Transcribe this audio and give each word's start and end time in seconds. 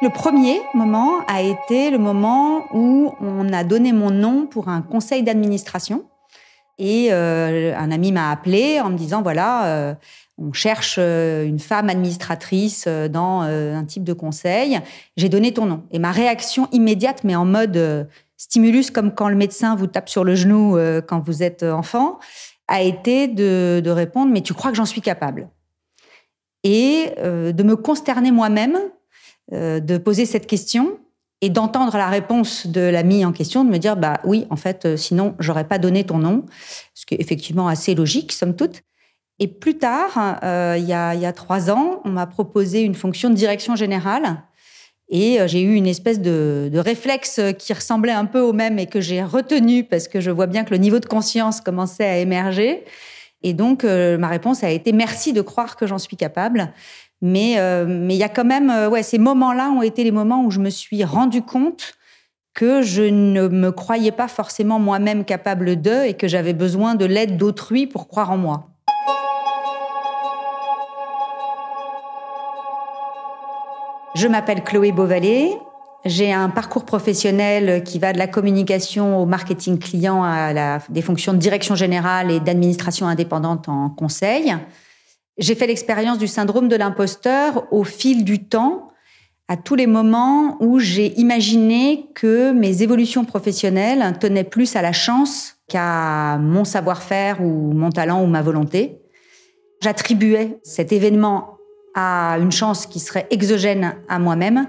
Le 0.00 0.10
premier 0.10 0.60
moment 0.74 1.26
a 1.26 1.42
été 1.42 1.90
le 1.90 1.98
moment 1.98 2.66
où 2.72 3.12
on 3.20 3.52
a 3.52 3.64
donné 3.64 3.92
mon 3.92 4.10
nom 4.12 4.46
pour 4.46 4.68
un 4.68 4.80
conseil 4.80 5.24
d'administration. 5.24 6.04
Et 6.78 7.08
euh, 7.10 7.76
un 7.76 7.90
ami 7.90 8.12
m'a 8.12 8.30
appelé 8.30 8.80
en 8.80 8.90
me 8.90 8.96
disant, 8.96 9.22
voilà, 9.22 9.66
euh, 9.66 9.94
on 10.38 10.52
cherche 10.52 10.98
euh, 11.00 11.44
une 11.44 11.58
femme 11.58 11.90
administratrice 11.90 12.86
dans 12.86 13.40
un 13.40 13.84
type 13.86 14.04
de 14.04 14.12
conseil. 14.12 14.78
J'ai 15.16 15.28
donné 15.28 15.52
ton 15.52 15.66
nom. 15.66 15.82
Et 15.90 15.98
ma 15.98 16.12
réaction 16.12 16.68
immédiate, 16.70 17.24
mais 17.24 17.34
en 17.34 17.44
mode 17.44 18.08
stimulus, 18.36 18.92
comme 18.92 19.12
quand 19.12 19.28
le 19.28 19.34
médecin 19.34 19.74
vous 19.74 19.88
tape 19.88 20.08
sur 20.08 20.22
le 20.22 20.36
genou 20.36 20.78
quand 21.08 21.18
vous 21.18 21.42
êtes 21.42 21.64
enfant, 21.64 22.20
a 22.68 22.82
été 22.82 23.26
de, 23.26 23.80
de 23.84 23.90
répondre, 23.90 24.30
mais 24.30 24.42
tu 24.42 24.54
crois 24.54 24.70
que 24.70 24.76
j'en 24.76 24.86
suis 24.86 25.00
capable? 25.00 25.48
Et 26.62 27.12
de 27.16 27.62
me 27.64 27.74
consterner 27.74 28.30
moi-même 28.30 28.78
euh, 29.54 29.80
de 29.80 29.96
poser 29.96 30.26
cette 30.26 30.46
question 30.46 30.98
et 31.40 31.48
d'entendre 31.48 31.96
la 31.96 32.08
réponse 32.08 32.66
de 32.66 32.82
l'ami 32.82 33.24
en 33.24 33.32
question, 33.32 33.64
de 33.64 33.70
me 33.70 33.78
dire 33.78 33.96
bah 33.96 34.20
oui, 34.24 34.46
en 34.50 34.56
fait, 34.56 34.84
euh, 34.84 34.96
sinon 34.98 35.34
j'aurais 35.38 35.64
pas 35.64 35.78
donné 35.78 36.04
ton 36.04 36.18
nom, 36.18 36.44
ce 36.92 37.06
qui 37.06 37.14
est 37.14 37.20
effectivement 37.20 37.66
assez 37.66 37.94
logique, 37.94 38.32
somme 38.32 38.54
toute. 38.54 38.82
Et 39.38 39.48
plus 39.48 39.78
tard, 39.78 40.38
euh, 40.42 40.76
il, 40.78 40.84
y 40.84 40.92
a, 40.92 41.32
trois 41.32 41.70
ans, 41.70 42.02
on 42.04 42.10
m'a 42.10 42.26
proposé 42.26 42.82
une 42.82 42.94
fonction 42.94 43.30
de 43.30 43.34
direction 43.34 43.74
générale. 43.74 44.42
Et 45.08 45.38
j'ai 45.46 45.62
eu 45.62 45.74
une 45.74 45.86
espèce 45.86 46.20
de, 46.20 46.70
réflexe 46.74 47.40
qui 47.58 47.72
ressemblait 47.72 48.12
un 48.12 48.26
peu 48.26 48.40
au 48.40 48.52
même 48.52 48.78
et 48.78 48.86
que 48.86 49.00
j'ai 49.00 49.22
retenu 49.22 49.84
parce 49.84 50.08
que 50.08 50.20
je 50.20 50.30
vois 50.30 50.46
bien 50.46 50.64
que 50.64 50.70
le 50.70 50.76
niveau 50.76 50.98
de 50.98 51.06
conscience 51.06 51.62
commençait 51.62 52.04
à 52.04 52.18
émerger. 52.18 52.84
Et 53.42 53.54
donc, 53.54 53.84
ma 53.84 54.28
réponse 54.28 54.64
a 54.64 54.70
été 54.70 54.92
merci 54.92 55.32
de 55.32 55.40
croire 55.40 55.76
que 55.76 55.86
j'en 55.86 55.96
suis 55.96 56.16
capable. 56.16 56.74
Mais 57.20 57.58
euh, 57.58 57.84
mais 57.88 58.14
il 58.14 58.18
y 58.18 58.24
a 58.24 58.28
quand 58.28 58.44
même 58.44 58.70
euh, 58.70 59.02
ces 59.02 59.18
moments-là 59.18 59.70
ont 59.70 59.82
été 59.82 60.04
les 60.04 60.12
moments 60.12 60.44
où 60.44 60.50
je 60.50 60.60
me 60.60 60.70
suis 60.70 61.02
rendu 61.04 61.42
compte 61.42 61.94
que 62.54 62.82
je 62.82 63.02
ne 63.02 63.48
me 63.48 63.70
croyais 63.70 64.12
pas 64.12 64.28
forcément 64.28 64.78
moi-même 64.78 65.24
capable 65.24 65.76
d'eux 65.76 66.04
et 66.04 66.14
que 66.14 66.28
j'avais 66.28 66.54
besoin 66.54 66.94
de 66.94 67.04
l'aide 67.04 67.36
d'autrui 67.36 67.86
pour 67.86 68.08
croire 68.08 68.30
en 68.30 68.36
moi. 68.36 68.68
Je 74.14 74.26
m'appelle 74.26 74.64
Chloé 74.64 74.90
Beauvalet. 74.90 75.56
J'ai 76.04 76.32
un 76.32 76.48
parcours 76.48 76.84
professionnel 76.84 77.84
qui 77.84 77.98
va 77.98 78.12
de 78.12 78.18
la 78.18 78.26
communication 78.26 79.20
au 79.22 79.26
marketing 79.26 79.78
client 79.78 80.24
à 80.24 80.80
des 80.88 81.02
fonctions 81.02 81.32
de 81.32 81.38
direction 81.38 81.74
générale 81.74 82.30
et 82.30 82.40
d'administration 82.40 83.06
indépendante 83.06 83.68
en 83.68 83.90
conseil. 83.90 84.56
J'ai 85.38 85.54
fait 85.54 85.68
l'expérience 85.68 86.18
du 86.18 86.26
syndrome 86.26 86.68
de 86.68 86.74
l'imposteur 86.74 87.66
au 87.70 87.84
fil 87.84 88.24
du 88.24 88.44
temps, 88.44 88.88
à 89.46 89.56
tous 89.56 89.76
les 89.76 89.86
moments 89.86 90.56
où 90.60 90.80
j'ai 90.80 91.18
imaginé 91.18 92.06
que 92.14 92.52
mes 92.52 92.82
évolutions 92.82 93.24
professionnelles 93.24 94.18
tenaient 94.20 94.44
plus 94.44 94.74
à 94.74 94.82
la 94.82 94.92
chance 94.92 95.54
qu'à 95.68 96.38
mon 96.38 96.64
savoir-faire 96.64 97.40
ou 97.40 97.72
mon 97.72 97.90
talent 97.90 98.22
ou 98.22 98.26
ma 98.26 98.42
volonté. 98.42 98.98
J'attribuais 99.80 100.58
cet 100.64 100.92
événement 100.92 101.56
à 101.94 102.36
une 102.40 102.52
chance 102.52 102.86
qui 102.86 102.98
serait 102.98 103.26
exogène 103.30 103.94
à 104.08 104.18
moi-même 104.18 104.66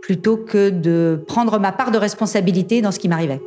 plutôt 0.00 0.38
que 0.38 0.70
de 0.70 1.22
prendre 1.28 1.58
ma 1.58 1.70
part 1.70 1.90
de 1.90 1.98
responsabilité 1.98 2.80
dans 2.80 2.92
ce 2.92 2.98
qui 2.98 3.08
m'arrivait. 3.08 3.40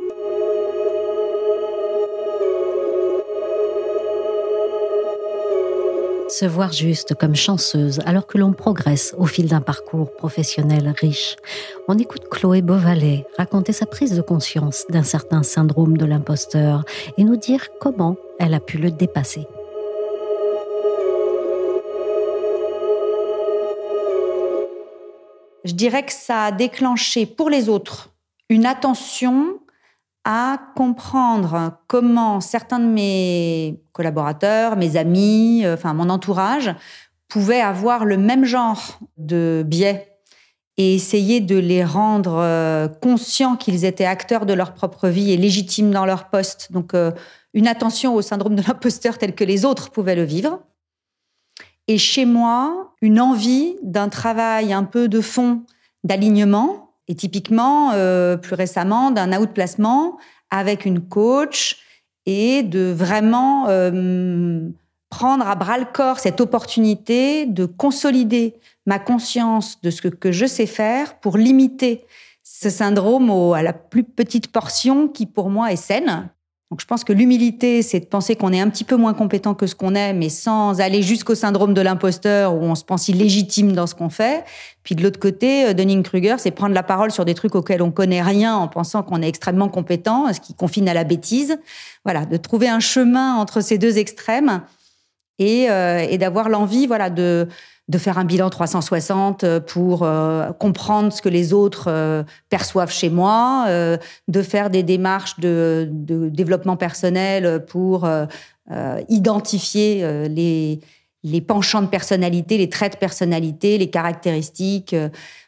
Se 6.42 6.46
voir 6.48 6.72
juste 6.72 7.14
comme 7.14 7.36
chanceuse 7.36 8.00
alors 8.04 8.26
que 8.26 8.36
l'on 8.36 8.52
progresse 8.52 9.14
au 9.16 9.26
fil 9.26 9.46
d'un 9.46 9.60
parcours 9.60 10.12
professionnel 10.12 10.92
riche. 11.00 11.36
On 11.86 11.96
écoute 11.98 12.28
Chloé 12.28 12.62
Beauvalet 12.62 13.24
raconter 13.38 13.72
sa 13.72 13.86
prise 13.86 14.16
de 14.16 14.22
conscience 14.22 14.84
d'un 14.88 15.04
certain 15.04 15.44
syndrome 15.44 15.96
de 15.96 16.04
l'imposteur 16.04 16.84
et 17.16 17.22
nous 17.22 17.36
dire 17.36 17.68
comment 17.80 18.16
elle 18.40 18.54
a 18.54 18.58
pu 18.58 18.78
le 18.78 18.90
dépasser. 18.90 19.46
Je 25.64 25.74
dirais 25.74 26.04
que 26.04 26.12
ça 26.12 26.46
a 26.46 26.50
déclenché 26.50 27.24
pour 27.24 27.50
les 27.50 27.68
autres 27.68 28.10
une 28.48 28.66
attention 28.66 29.60
à 30.24 30.58
comprendre 30.76 31.78
comment 31.88 32.40
certains 32.40 32.78
de 32.78 32.86
mes 32.86 33.82
collaborateurs, 33.92 34.76
mes 34.76 34.96
amis, 34.96 35.62
euh, 35.64 35.74
enfin 35.74 35.94
mon 35.94 36.08
entourage, 36.08 36.74
pouvaient 37.28 37.60
avoir 37.60 38.04
le 38.04 38.16
même 38.16 38.44
genre 38.44 39.00
de 39.16 39.64
biais 39.66 40.12
et 40.76 40.94
essayer 40.94 41.40
de 41.40 41.56
les 41.56 41.84
rendre 41.84 42.36
euh, 42.38 42.88
conscients 42.88 43.56
qu'ils 43.56 43.84
étaient 43.84 44.04
acteurs 44.04 44.46
de 44.46 44.52
leur 44.52 44.74
propre 44.74 45.08
vie 45.08 45.32
et 45.32 45.36
légitimes 45.36 45.90
dans 45.90 46.06
leur 46.06 46.28
poste. 46.30 46.72
Donc 46.72 46.94
euh, 46.94 47.10
une 47.52 47.66
attention 47.66 48.14
au 48.14 48.22
syndrome 48.22 48.54
de 48.54 48.62
l'imposteur 48.62 49.18
tel 49.18 49.34
que 49.34 49.44
les 49.44 49.64
autres 49.64 49.90
pouvaient 49.90 50.16
le 50.16 50.24
vivre. 50.24 50.60
Et 51.88 51.98
chez 51.98 52.24
moi, 52.24 52.94
une 53.02 53.20
envie 53.20 53.76
d'un 53.82 54.08
travail 54.08 54.72
un 54.72 54.84
peu 54.84 55.08
de 55.08 55.20
fond, 55.20 55.62
d'alignement, 56.04 56.91
et 57.08 57.14
typiquement, 57.14 57.92
euh, 57.92 58.36
plus 58.36 58.54
récemment, 58.54 59.10
d'un 59.10 59.38
outplacement 59.38 60.18
avec 60.50 60.84
une 60.84 61.00
coach 61.00 61.78
et 62.26 62.62
de 62.62 62.92
vraiment 62.92 63.68
euh, 63.68 64.68
prendre 65.10 65.46
à 65.46 65.54
bras 65.54 65.78
le 65.78 65.84
corps 65.84 66.20
cette 66.20 66.40
opportunité 66.40 67.46
de 67.46 67.64
consolider 67.64 68.54
ma 68.86 68.98
conscience 68.98 69.80
de 69.82 69.90
ce 69.90 70.02
que, 70.02 70.32
je 70.32 70.46
sais 70.46 70.66
faire 70.66 71.18
pour 71.20 71.36
limiter 71.36 72.04
ce 72.42 72.70
syndrome 72.70 73.30
à 73.52 73.62
la 73.62 73.72
plus 73.72 74.04
petite 74.04 74.50
portion 74.52 75.08
qui 75.08 75.26
pour 75.26 75.50
moi 75.50 75.72
est 75.72 75.76
saine 75.76 76.30
donc 76.72 76.80
je 76.80 76.86
pense 76.86 77.04
que 77.04 77.12
l'humilité, 77.12 77.82
c'est 77.82 78.00
de 78.00 78.06
penser 78.06 78.34
qu'on 78.34 78.50
est 78.50 78.58
un 78.58 78.70
petit 78.70 78.84
peu 78.84 78.96
moins 78.96 79.12
compétent 79.12 79.52
que 79.52 79.66
ce 79.66 79.74
qu'on 79.74 79.94
est, 79.94 80.14
mais 80.14 80.30
sans 80.30 80.80
aller 80.80 81.02
jusqu'au 81.02 81.34
syndrome 81.34 81.74
de 81.74 81.82
l'imposteur 81.82 82.54
où 82.54 82.62
on 82.62 82.74
se 82.74 82.82
pense 82.82 83.08
illégitime 83.08 83.72
dans 83.72 83.86
ce 83.86 83.94
qu'on 83.94 84.08
fait. 84.08 84.42
Puis 84.82 84.94
de 84.94 85.02
l'autre 85.02 85.20
côté, 85.20 85.66
euh, 85.66 85.74
Dunning-Kruger, 85.74 86.36
c'est 86.38 86.50
prendre 86.50 86.74
la 86.74 86.82
parole 86.82 87.10
sur 87.10 87.26
des 87.26 87.34
trucs 87.34 87.54
auxquels 87.54 87.82
on 87.82 87.90
connaît 87.90 88.22
rien 88.22 88.56
en 88.56 88.68
pensant 88.68 89.02
qu'on 89.02 89.20
est 89.20 89.28
extrêmement 89.28 89.68
compétent, 89.68 90.32
ce 90.32 90.40
qui 90.40 90.54
confine 90.54 90.88
à 90.88 90.94
la 90.94 91.04
bêtise. 91.04 91.58
Voilà, 92.06 92.24
de 92.24 92.38
trouver 92.38 92.70
un 92.70 92.80
chemin 92.80 93.34
entre 93.34 93.60
ces 93.60 93.76
deux 93.76 93.98
extrêmes 93.98 94.62
et, 95.38 95.70
euh, 95.70 95.98
et 95.98 96.16
d'avoir 96.16 96.48
l'envie, 96.48 96.86
voilà, 96.86 97.10
de 97.10 97.48
de 97.88 97.98
faire 97.98 98.18
un 98.18 98.24
bilan 98.24 98.48
360 98.48 99.44
euh, 99.44 99.60
pour 99.60 100.02
euh, 100.02 100.52
comprendre 100.52 101.12
ce 101.12 101.20
que 101.20 101.28
les 101.28 101.52
autres 101.52 101.86
euh, 101.88 102.22
perçoivent 102.48 102.92
chez 102.92 103.10
moi, 103.10 103.66
de 104.28 104.42
faire 104.42 104.70
des 104.70 104.82
démarches 104.82 105.38
de, 105.40 105.88
développement 105.90 106.76
personnel 106.76 107.64
pour 107.66 108.08
identifier 109.08 110.28
les, 110.28 111.40
penchants 111.40 111.82
de 111.82 111.86
personnalité, 111.86 112.58
les 112.58 112.68
traits 112.68 112.94
de 112.94 112.98
personnalité, 112.98 113.78
les 113.78 113.90
caractéristiques, 113.90 114.94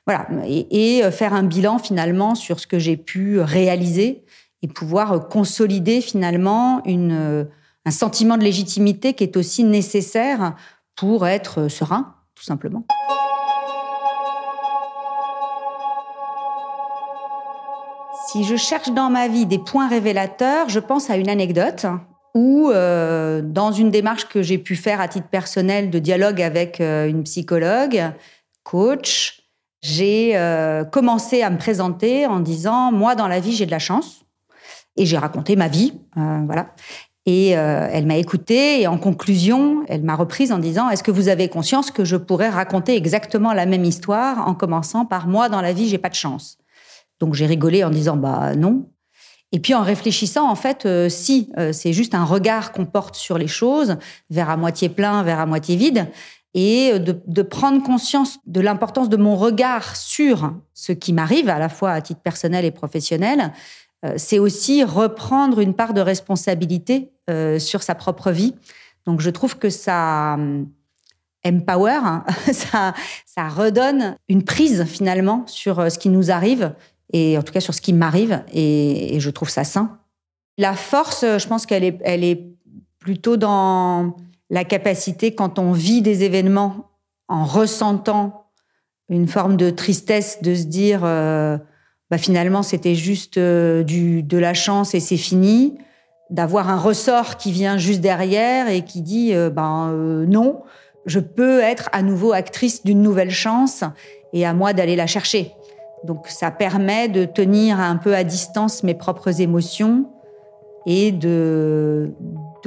voilà, 0.07 0.27
et, 0.47 1.03
faire 1.11 1.35
un 1.35 1.43
bilan 1.43 1.79
finalement 1.79 2.35
sur 2.35 2.61
ce 2.61 2.67
que 2.67 2.79
j'ai 2.79 2.97
pu 2.97 3.41
réaliser 3.41 4.25
et 4.63 4.69
pouvoir 4.69 5.29
consolider 5.29 6.01
finalement 6.01 6.83
une, 6.85 7.47
un 7.85 7.91
sentiment 7.91 8.37
de 8.37 8.45
légitimité 8.45 9.15
qui 9.15 9.25
est 9.25 9.37
aussi 9.37 9.65
nécessaire 9.65 10.55
pour 10.97 11.27
être 11.27 11.69
serein 11.69 12.15
tout 12.35 12.45
simplement. 12.45 12.85
Si 18.29 18.45
je 18.45 18.57
cherche 18.57 18.91
dans 18.91 19.11
ma 19.11 19.29
vie 19.29 19.47
des 19.47 19.59
points 19.59 19.89
révélateurs, 19.89 20.69
je 20.69 20.81
pense 20.81 21.11
à 21.11 21.17
une 21.17 21.29
anecdote 21.29 21.87
où, 22.35 22.71
euh, 22.71 23.43
dans 23.43 23.71
une 23.71 23.91
démarche 23.91 24.27
que 24.29 24.43
j'ai 24.43 24.59
pu 24.59 24.75
faire 24.77 25.01
à 25.01 25.09
titre 25.09 25.29
personnel 25.29 25.91
de 25.91 25.99
dialogue 25.99 26.43
avec 26.43 26.81
euh, 26.81 27.09
une 27.09 27.23
psychologue, 27.23 28.13
coach, 28.65 29.43
j'ai 29.83 30.37
euh, 30.37 30.85
commencé 30.85 31.43
à 31.43 31.51
me 31.51 31.59
présenter 31.59 32.27
en 32.27 32.41
disant 32.41 32.91
moi 32.91 33.15
dans 33.15 33.29
la 33.29 33.39
vie 33.39 33.53
j'ai 33.53 33.67
de 33.67 33.71
la 33.71 33.79
chance 33.79 34.25
et 34.97 35.07
j'ai 35.07 35.19
raconté 35.19 35.55
ma 35.55 35.69
vie, 35.69 35.93
voilà. 36.17 36.75
Et 37.27 37.57
euh, 37.57 37.89
elle 37.91 38.07
m'a 38.07 38.17
écoutée 38.17 38.83
et 38.83 38.87
en 38.87 38.99
conclusion, 38.99 39.83
elle 39.89 40.03
m'a 40.03 40.15
reprise 40.15 40.53
en 40.53 40.59
disant 40.59 40.91
Est-ce 40.91 41.03
que 41.03 41.11
vous 41.11 41.29
avez 41.29 41.49
conscience 41.49 41.91
que 41.91 42.05
je 42.05 42.17
pourrais 42.17 42.51
raconter 42.51 42.97
exactement 42.97 43.55
la 43.55 43.65
même 43.65 43.85
histoire 43.85 44.47
en 44.47 44.55
commençant 44.55 45.07
par 45.07 45.27
moi 45.27 45.49
dans 45.49 45.63
la 45.63 45.73
vie, 45.73 45.89
j'ai 45.89 45.99
pas 45.99 46.11
de 46.11 46.15
chance 46.15 46.59
Donc 47.21 47.35
j'ai 47.35 47.47
rigolé 47.47 47.83
en 47.83 47.91
disant 47.91 48.17
Bah 48.17 48.55
non. 48.55 48.91
Et 49.53 49.61
puis 49.61 49.73
en 49.73 49.83
réfléchissant, 49.83 50.51
en 50.51 50.55
fait, 50.55 50.85
euh, 50.85 51.09
si 51.09 51.49
euh, 51.57 51.73
c'est 51.73 51.93
juste 51.95 52.15
un 52.15 52.25
regard 52.25 52.73
qu'on 52.73 52.85
porte 52.85 53.15
sur 53.15 53.39
les 53.39 53.47
choses, 53.47 53.97
vers 54.29 54.51
à 54.51 54.57
moitié 54.59 54.91
plein, 54.91 55.23
vers 55.23 55.41
à 55.41 55.47
moitié 55.47 55.77
vide, 55.77 56.09
et 56.53 56.99
de, 56.99 57.21
de 57.27 57.43
prendre 57.43 57.83
conscience 57.83 58.39
de 58.47 58.61
l'importance 58.61 59.09
de 59.09 59.17
mon 59.17 59.35
regard 59.35 59.97
sur 59.97 60.53
ce 60.73 60.93
qui 60.93 61.13
m'arrive, 61.13 61.49
à 61.49 61.59
la 61.59 61.69
fois 61.69 61.91
à 61.93 62.01
titre 62.01 62.21
personnel 62.21 62.65
et 62.65 62.71
professionnel, 62.71 63.53
c'est 64.17 64.39
aussi 64.39 64.85
reprendre 64.85 65.61
une 65.61 65.75
part 65.75 65.95
de 65.95 66.01
responsabilité 66.01 67.13
euh, 67.31 67.59
sur 67.59 67.83
sa 67.83 67.95
propre 67.95 68.31
vie. 68.31 68.55
Donc 69.07 69.21
je 69.21 69.31
trouve 69.31 69.59
que 69.59 69.71
ça, 69.71 70.37
empower, 71.45 71.93
hein. 71.93 72.25
ça, 72.53 73.49
redonne 73.49 74.17
une 74.29 74.45
prise 74.45 74.85
finalement 74.85 75.47
sur 75.47 75.79
euh, 75.81 75.89
ce 75.89 75.99
qui 75.99 76.09
nous 76.09 76.31
arrive 76.31 76.75
et 77.13 77.39
en 77.39 77.43
tout 77.43 77.53
cas 77.53 77.61
sur 77.61 77.75
ce 77.75 77.81
qui 77.81 77.93
m'arrive 77.93 78.43
et, 78.53 79.19
je 79.21 79.31
trouve 79.31 79.51
ça 79.51 79.65
sain. 79.65 79.99
La 80.59 80.75
force, 80.75 81.23
je 81.23 81.47
pense 81.47 81.67
qu'elle 81.67 81.85
est, 81.85 82.55
plutôt 82.99 83.37
dans 83.37 84.17
la 84.49 84.65
capacité 84.65 85.35
quand 85.35 85.59
on 85.59 85.73
vit 85.73 86.01
des 86.01 86.23
événements 86.25 86.91
en 87.29 87.45
ressentant 87.45 88.47
une 89.11 89.29
forme 89.29 89.59
de 89.59 89.69
tristesse 89.69 90.41
de 90.41 90.55
se 90.55 90.65
dire 90.65 91.03
euh, 91.05 91.59
bah 92.11 92.19
finalement 92.19 92.63
c'était 92.63 92.95
juste 92.95 93.39
euh, 93.39 93.83
de 93.85 94.39
la 94.39 94.55
chance 94.55 94.95
et 94.95 95.01
c'est 95.01 95.17
fini 95.17 95.79
d'avoir 96.31 96.71
un 96.71 96.79
ressort 96.79 97.37
qui 97.37 97.53
vient 97.53 97.77
juste 97.77 98.01
derrière 98.01 98.69
et 98.69 98.83
qui 98.83 99.03
dit 99.03 99.33
ben 99.53 99.93
non 100.27 100.63
je 101.07 101.21
peux 101.21 101.61
être 101.61 101.89
à 101.93 102.03
nouveau 102.03 102.33
actrice 102.33 102.85
d'une 102.85 103.03
nouvelle 103.03 103.31
chance 103.31 103.85
et 104.33 104.47
à 104.47 104.55
moi 104.55 104.73
d'aller 104.73 104.97
la 104.97 105.07
chercher. 105.07 105.53
Donc 106.05 106.29
ça 106.29 106.51
permet 106.51 107.09
de 107.09 107.25
tenir 107.25 107.81
un 107.81 107.97
peu 107.97 108.15
à 108.15 108.25
distance 108.25 108.83
mes 108.83 108.95
propres 108.95 109.41
émotions 109.41 110.07
et 110.87 111.13
de, 111.13 112.13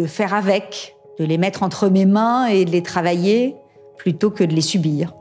faire 0.08 0.34
avec, 0.34 0.96
de 1.20 1.26
les 1.26 1.38
mettre 1.38 1.62
entre 1.62 1.90
mes 1.90 2.06
mains 2.06 2.48
et 2.48 2.66
de 2.66 2.72
les 2.72 2.82
travailler 2.82 3.56
plutôt 3.98 4.32
que 4.32 4.44
de 4.44 4.54
les 4.54 4.62
subir. 4.62 5.14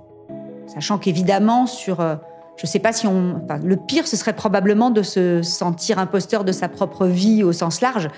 Sachant 0.66 0.98
qu'évidemment, 0.98 1.66
sur, 1.66 2.00
euh, 2.00 2.16
je 2.56 2.62
ne 2.64 2.68
sais 2.68 2.78
pas 2.78 2.92
si 2.92 3.06
on, 3.06 3.42
le 3.62 3.76
pire, 3.76 4.06
ce 4.06 4.16
serait 4.16 4.32
probablement 4.32 4.90
de 4.90 5.02
se 5.02 5.42
sentir 5.42 5.98
imposteur 5.98 6.42
de 6.42 6.52
sa 6.52 6.68
propre 6.68 7.06
vie 7.06 7.44
au 7.44 7.52
sens 7.52 7.80
large. 7.82 8.08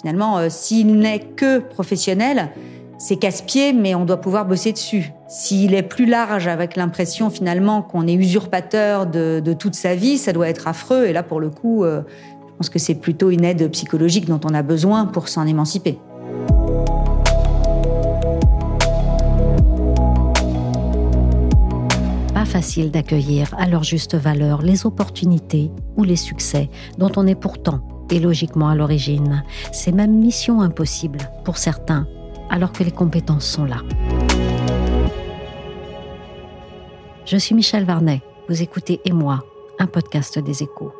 Finalement, 0.00 0.38
euh, 0.38 0.46
s'il 0.48 0.96
n'est 0.96 1.18
que 1.18 1.58
professionnel, 1.58 2.50
c'est 2.96 3.16
casse-pied, 3.16 3.72
mais 3.72 3.94
on 3.94 4.04
doit 4.04 4.20
pouvoir 4.20 4.44
bosser 4.44 4.72
dessus. 4.72 5.12
S'il 5.28 5.74
est 5.74 5.82
plus 5.82 6.06
large 6.06 6.46
avec 6.46 6.76
l'impression 6.76 7.30
finalement 7.30 7.82
qu'on 7.82 8.06
est 8.06 8.14
usurpateur 8.14 9.06
de, 9.06 9.52
toute 9.58 9.74
sa 9.74 9.94
vie, 9.94 10.18
ça 10.18 10.32
doit 10.32 10.48
être 10.48 10.68
affreux. 10.68 11.06
Et 11.06 11.12
là, 11.12 11.22
pour 11.24 11.40
le 11.40 11.50
coup, 11.50 11.84
euh, 11.84 12.02
je 12.48 12.54
pense 12.56 12.70
que 12.70 12.78
c'est 12.78 12.96
plutôt 12.96 13.30
une 13.30 13.44
aide 13.44 13.68
psychologique 13.70 14.26
dont 14.26 14.40
on 14.44 14.54
a 14.54 14.62
besoin 14.62 15.06
pour 15.06 15.28
s'en 15.28 15.46
émanciper. 15.46 15.98
Facile 22.48 22.90
d'accueillir 22.90 23.54
à 23.58 23.66
leur 23.66 23.84
juste 23.84 24.14
valeur 24.14 24.62
les 24.62 24.86
opportunités 24.86 25.70
ou 25.96 26.04
les 26.04 26.16
succès 26.16 26.70
dont 26.96 27.12
on 27.16 27.26
est 27.26 27.34
pourtant 27.34 28.06
et 28.10 28.18
logiquement 28.18 28.68
à 28.68 28.74
l'origine. 28.74 29.44
C'est 29.72 29.92
même 29.92 30.18
mission 30.18 30.62
impossible 30.62 31.18
pour 31.44 31.58
certains 31.58 32.06
alors 32.48 32.72
que 32.72 32.82
les 32.82 32.90
compétences 32.90 33.46
sont 33.46 33.64
là. 33.64 33.82
Je 37.26 37.36
suis 37.36 37.54
Michel 37.54 37.84
Varnet. 37.84 38.22
Vous 38.48 38.62
écoutez 38.62 39.00
Et 39.04 39.12
moi, 39.12 39.44
un 39.78 39.86
podcast 39.86 40.38
des 40.38 40.62
échos. 40.62 40.92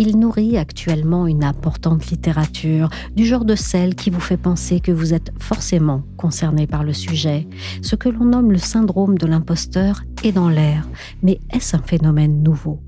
Il 0.00 0.16
nourrit 0.16 0.56
actuellement 0.56 1.26
une 1.26 1.42
importante 1.42 2.06
littérature, 2.06 2.88
du 3.16 3.26
genre 3.26 3.44
de 3.44 3.56
celle 3.56 3.96
qui 3.96 4.10
vous 4.10 4.20
fait 4.20 4.36
penser 4.36 4.78
que 4.78 4.92
vous 4.92 5.12
êtes 5.12 5.32
forcément 5.40 6.04
concerné 6.16 6.68
par 6.68 6.84
le 6.84 6.92
sujet. 6.92 7.48
Ce 7.82 7.96
que 7.96 8.08
l'on 8.08 8.26
nomme 8.26 8.52
le 8.52 8.58
syndrome 8.58 9.18
de 9.18 9.26
l'imposteur 9.26 10.04
est 10.22 10.30
dans 10.30 10.48
l'air, 10.48 10.88
mais 11.22 11.40
est-ce 11.52 11.76
un 11.76 11.82
phénomène 11.82 12.44
nouveau? 12.44 12.80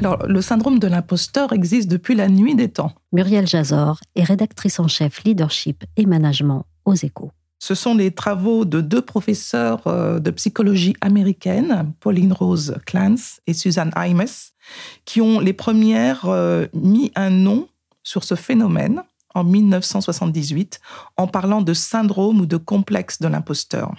Alors, 0.00 0.26
le 0.26 0.40
syndrome 0.40 0.78
de 0.78 0.86
l'imposteur 0.86 1.52
existe 1.52 1.90
depuis 1.90 2.14
la 2.14 2.28
nuit 2.28 2.54
des 2.54 2.70
temps. 2.70 2.92
Muriel 3.12 3.46
Jazor 3.46 4.00
est 4.16 4.24
rédactrice 4.24 4.80
en 4.80 4.88
chef 4.88 5.22
leadership 5.24 5.84
et 5.98 6.06
management 6.06 6.64
aux 6.86 6.94
échos. 6.94 7.30
Ce 7.66 7.74
sont 7.74 7.94
les 7.94 8.10
travaux 8.10 8.66
de 8.66 8.82
deux 8.82 9.00
professeurs 9.00 9.86
euh, 9.86 10.20
de 10.20 10.30
psychologie 10.30 10.94
américaine, 11.00 11.94
Pauline 11.98 12.34
Rose 12.34 12.76
Clance 12.84 13.40
et 13.46 13.54
Suzanne 13.54 13.90
Imes, 13.96 14.26
qui 15.06 15.22
ont 15.22 15.40
les 15.40 15.54
premières 15.54 16.26
euh, 16.26 16.66
mis 16.74 17.10
un 17.14 17.30
nom 17.30 17.66
sur 18.02 18.22
ce 18.22 18.34
phénomène 18.34 19.02
en 19.34 19.44
1978 19.44 20.78
en 21.16 21.26
parlant 21.26 21.62
de 21.62 21.72
syndrome 21.72 22.42
ou 22.42 22.44
de 22.44 22.58
complexe 22.58 23.22
de 23.22 23.28
l'imposteur. 23.28 23.94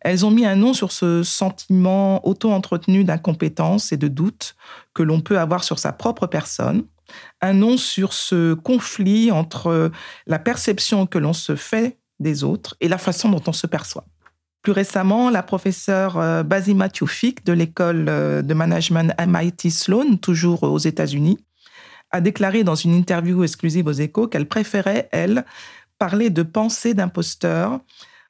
Elles 0.00 0.26
ont 0.26 0.32
mis 0.32 0.44
un 0.44 0.56
nom 0.56 0.74
sur 0.74 0.90
ce 0.90 1.22
sentiment 1.22 2.26
auto-entretenu 2.26 3.04
d'incompétence 3.04 3.92
et 3.92 3.96
de 3.96 4.08
doute 4.08 4.56
que 4.92 5.04
l'on 5.04 5.20
peut 5.20 5.38
avoir 5.38 5.62
sur 5.62 5.78
sa 5.78 5.92
propre 5.92 6.26
personne, 6.26 6.82
un 7.40 7.52
nom 7.52 7.76
sur 7.76 8.12
ce 8.12 8.54
conflit 8.54 9.30
entre 9.30 9.92
la 10.26 10.40
perception 10.40 11.06
que 11.06 11.18
l'on 11.18 11.32
se 11.32 11.54
fait 11.54 12.00
des 12.22 12.44
autres 12.44 12.76
et 12.80 12.88
la 12.88 12.98
façon 12.98 13.28
dont 13.28 13.42
on 13.46 13.52
se 13.52 13.66
perçoit. 13.66 14.06
Plus 14.62 14.72
récemment, 14.72 15.28
la 15.28 15.42
professeure 15.42 16.18
euh, 16.18 16.42
Basima 16.42 16.88
Tioufik 16.88 17.44
de 17.44 17.52
l'école 17.52 18.06
euh, 18.08 18.42
de 18.42 18.54
management 18.54 19.12
MIT 19.18 19.70
Sloan, 19.70 20.16
toujours 20.16 20.62
aux 20.62 20.78
États-Unis, 20.78 21.38
a 22.12 22.20
déclaré 22.20 22.62
dans 22.62 22.76
une 22.76 22.94
interview 22.94 23.42
exclusive 23.42 23.86
aux 23.86 23.92
échos 23.92 24.28
qu'elle 24.28 24.46
préférait, 24.46 25.08
elle, 25.10 25.44
parler 25.98 26.30
de 26.30 26.42
pensée 26.42 26.94
d'imposteur 26.94 27.80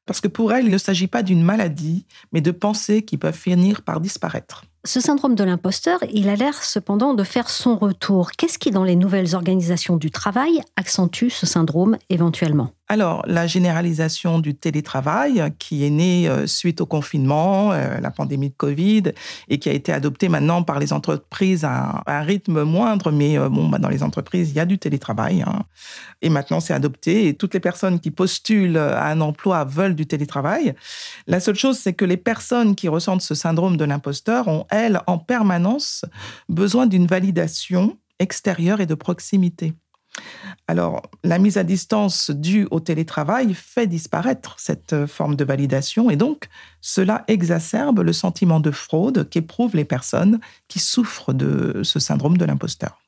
parce 0.06 0.20
que 0.20 0.28
pour 0.28 0.52
elle, 0.52 0.66
il 0.66 0.72
ne 0.72 0.78
s'agit 0.78 1.06
pas 1.06 1.22
d'une 1.22 1.42
maladie, 1.42 2.06
mais 2.32 2.40
de 2.40 2.50
pensées 2.50 3.02
qui 3.02 3.18
peuvent 3.18 3.36
finir 3.36 3.82
par 3.82 4.00
disparaître. 4.00 4.64
Ce 4.84 5.00
syndrome 5.00 5.36
de 5.36 5.44
l'imposteur, 5.44 6.00
il 6.12 6.28
a 6.28 6.34
l'air 6.34 6.64
cependant 6.64 7.14
de 7.14 7.22
faire 7.22 7.50
son 7.50 7.76
retour. 7.76 8.32
Qu'est-ce 8.32 8.58
qui, 8.58 8.72
dans 8.72 8.82
les 8.82 8.96
nouvelles 8.96 9.36
organisations 9.36 9.96
du 9.96 10.10
travail, 10.10 10.60
accentue 10.74 11.28
ce 11.28 11.46
syndrome 11.46 11.96
éventuellement? 12.10 12.72
Alors, 12.88 13.22
la 13.26 13.46
généralisation 13.46 14.38
du 14.38 14.54
télétravail, 14.54 15.42
qui 15.58 15.86
est 15.86 15.90
née 15.90 16.28
euh, 16.28 16.46
suite 16.46 16.82
au 16.82 16.86
confinement, 16.86 17.72
euh, 17.72 17.98
la 18.00 18.10
pandémie 18.10 18.50
de 18.50 18.54
Covid, 18.54 19.04
et 19.48 19.58
qui 19.58 19.70
a 19.70 19.72
été 19.72 19.94
adoptée 19.94 20.28
maintenant 20.28 20.62
par 20.62 20.78
les 20.78 20.92
entreprises 20.92 21.64
à 21.64 22.02
un 22.06 22.20
rythme 22.20 22.64
moindre, 22.64 23.10
mais 23.10 23.38
euh, 23.38 23.48
bon, 23.48 23.68
bah, 23.68 23.78
dans 23.78 23.88
les 23.88 24.02
entreprises, 24.02 24.50
il 24.50 24.56
y 24.56 24.60
a 24.60 24.66
du 24.66 24.78
télétravail. 24.78 25.40
Hein. 25.40 25.62
Et 26.20 26.28
maintenant, 26.28 26.60
c'est 26.60 26.74
adopté, 26.74 27.28
et 27.28 27.34
toutes 27.34 27.54
les 27.54 27.60
personnes 27.60 27.98
qui 27.98 28.10
postulent 28.10 28.76
à 28.76 29.06
un 29.06 29.22
emploi 29.22 29.64
veulent 29.64 29.94
du 29.94 30.06
télétravail. 30.06 30.74
La 31.26 31.40
seule 31.40 31.54
chose, 31.54 31.78
c'est 31.78 31.94
que 31.94 32.04
les 32.04 32.18
personnes 32.18 32.74
qui 32.74 32.88
ressentent 32.88 33.22
ce 33.22 33.34
syndrome 33.34 33.78
de 33.78 33.86
l'imposteur 33.86 34.48
ont, 34.48 34.66
elles, 34.72 35.00
en 35.06 35.18
permanence, 35.18 36.04
besoin 36.48 36.86
d'une 36.86 37.06
validation 37.06 37.98
extérieure 38.18 38.80
et 38.80 38.86
de 38.86 38.94
proximité. 38.94 39.74
Alors, 40.68 41.02
la 41.24 41.38
mise 41.38 41.56
à 41.56 41.64
distance 41.64 42.30
due 42.30 42.66
au 42.70 42.80
télétravail 42.80 43.54
fait 43.54 43.86
disparaître 43.86 44.56
cette 44.58 44.92
euh, 44.92 45.06
forme 45.06 45.36
de 45.36 45.44
validation 45.44 46.10
et 46.10 46.16
donc 46.16 46.48
cela 46.80 47.24
exacerbe 47.28 48.00
le 48.00 48.12
sentiment 48.12 48.60
de 48.60 48.70
fraude 48.70 49.28
qu'éprouvent 49.30 49.76
les 49.76 49.84
personnes 49.84 50.38
qui 50.68 50.78
souffrent 50.78 51.32
de 51.32 51.80
ce 51.82 51.98
syndrome 51.98 52.36
de 52.36 52.44
l'imposteur. 52.44 52.98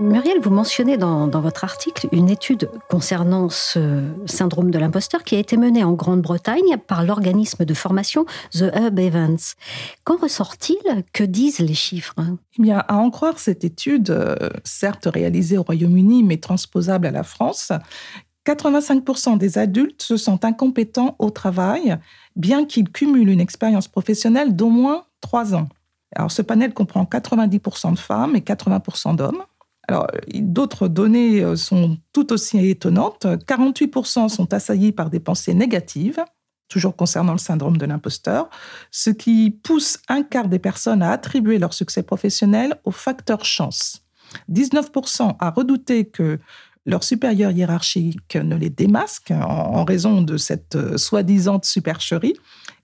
Muriel, 0.00 0.40
vous 0.40 0.50
mentionnez 0.50 0.96
dans, 0.96 1.28
votre 1.28 1.62
article 1.62 2.08
une 2.10 2.30
étude 2.30 2.70
concernant 2.88 3.50
ce 3.50 4.02
syndrome 4.24 4.70
de 4.70 4.78
l'imposteur 4.78 5.24
qui 5.24 5.36
a 5.36 5.38
été 5.38 5.58
menée 5.58 5.84
en 5.84 5.92
Grande-Bretagne 5.92 6.78
par 6.86 7.04
l'organisme 7.04 7.66
de 7.66 7.74
formation 7.74 8.24
The 8.52 8.72
Hub 8.74 8.98
Events. 8.98 9.56
Qu'en 10.04 10.16
ressort-il? 10.16 11.04
Que 11.12 11.22
disent 11.22 11.58
les 11.58 11.74
chiffres? 11.74 12.14
Eh 12.58 12.62
bien, 12.62 12.82
à 12.88 12.96
en 12.96 13.10
croire 13.10 13.38
cette 13.38 13.62
étude, 13.62 14.08
euh, 14.08 14.34
certes 14.64 15.06
réalisée 15.12 15.58
au 15.58 15.62
Royaume-Uni, 15.62 16.22
mais 16.22 16.38
transposable 16.38 17.06
à 17.06 17.10
la 17.10 17.22
France, 17.22 17.70
85% 18.46 19.36
des 19.36 19.58
adultes 19.58 20.02
se 20.02 20.16
sentent 20.16 20.46
incompétents 20.46 21.14
au 21.18 21.28
travail, 21.28 21.98
bien 22.36 22.64
qu'ils 22.64 22.90
cumulent 22.90 23.28
une 23.28 23.40
expérience 23.40 23.86
professionnelle 23.86 24.56
d'au 24.56 24.70
moins 24.70 25.04
3 25.20 25.54
ans. 25.54 25.68
Alors, 26.16 26.32
ce 26.32 26.40
panel 26.40 26.72
comprend 26.72 27.04
90% 27.04 27.92
de 27.92 27.98
femmes 27.98 28.34
et 28.34 28.40
80% 28.40 29.14
d'hommes. 29.14 29.42
Alors, 29.90 30.06
d'autres 30.32 30.86
données 30.86 31.42
euh, 31.42 31.56
sont 31.56 31.98
tout 32.12 32.32
aussi 32.32 32.64
étonnantes. 32.64 33.26
48% 33.26 34.28
sont 34.28 34.54
assaillis 34.54 34.92
par 34.92 35.10
des 35.10 35.18
pensées 35.18 35.52
négatives, 35.52 36.24
toujours 36.68 36.94
concernant 36.94 37.32
le 37.32 37.38
syndrome 37.38 37.76
de 37.76 37.86
l'imposteur, 37.86 38.48
ce 38.92 39.10
qui 39.10 39.50
pousse 39.50 39.98
un 40.08 40.22
quart 40.22 40.46
des 40.46 40.60
personnes 40.60 41.02
à 41.02 41.10
attribuer 41.10 41.58
leur 41.58 41.74
succès 41.74 42.04
professionnel 42.04 42.76
au 42.84 42.92
facteur 42.92 43.44
chance. 43.44 44.04
19% 44.48 45.34
à 45.40 45.50
redouter 45.50 46.04
que 46.04 46.38
leur 46.86 47.02
supérieur 47.02 47.50
hiérarchique 47.50 48.36
ne 48.36 48.54
les 48.54 48.70
démasque 48.70 49.32
en 49.32 49.84
raison 49.84 50.22
de 50.22 50.36
cette 50.36 50.76
euh, 50.76 50.98
soi-disant 50.98 51.58
supercherie, 51.64 52.36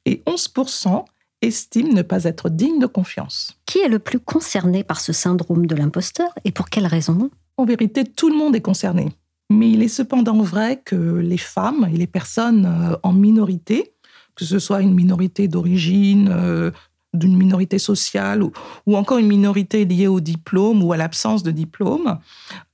et 0.07 0.25
11% 0.27 1.05
estime 1.43 1.93
ne 1.93 2.03
pas 2.03 2.25
être 2.25 2.49
digne 2.49 2.79
de 2.79 2.87
confiance. 2.87 3.59
Qui 3.67 3.79
est 3.79 3.89
le 3.89 3.99
plus 3.99 4.21
concerné 4.21 4.85
par 4.85 5.01
ce 5.01 5.13
syndrome 5.13 5.67
de 5.67 5.75
l'imposteur 5.75 6.29
et 6.45 6.53
pour 6.53 6.69
quelles 6.69 6.87
raisons 6.87 7.31
En 7.57 7.65
vérité, 7.65 8.05
tout 8.05 8.29
le 8.29 8.37
monde 8.37 8.57
est 8.57 8.61
concerné. 8.61 9.09
Mais 9.51 9.71
il 9.71 9.83
est 9.83 9.89
cependant 9.89 10.43
vrai 10.43 10.83
que 10.85 10.97
les 10.97 11.39
femmes 11.39 11.89
et 11.93 11.97
les 11.97 12.09
personnes 12.09 12.67
euh, 12.67 12.97
en 13.03 13.13
minorité, 13.13 13.95
que 14.35 14.45
ce 14.45 14.59
soit 14.59 14.83
une 14.83 14.95
minorité 14.95 15.47
d'origine, 15.47 16.29
euh, 16.33 16.71
d'une 17.17 17.37
minorité 17.37 17.79
sociale 17.79 18.43
ou, 18.43 18.97
encore 18.97 19.19
une 19.19 19.29
minorité 19.29 19.85
liée 19.85 20.07
au 20.07 20.21
diplôme 20.21 20.83
ou 20.83 20.93
à 20.93 20.97
l'absence 20.97 21.43
de 21.43 21.51
diplôme, 21.51 22.19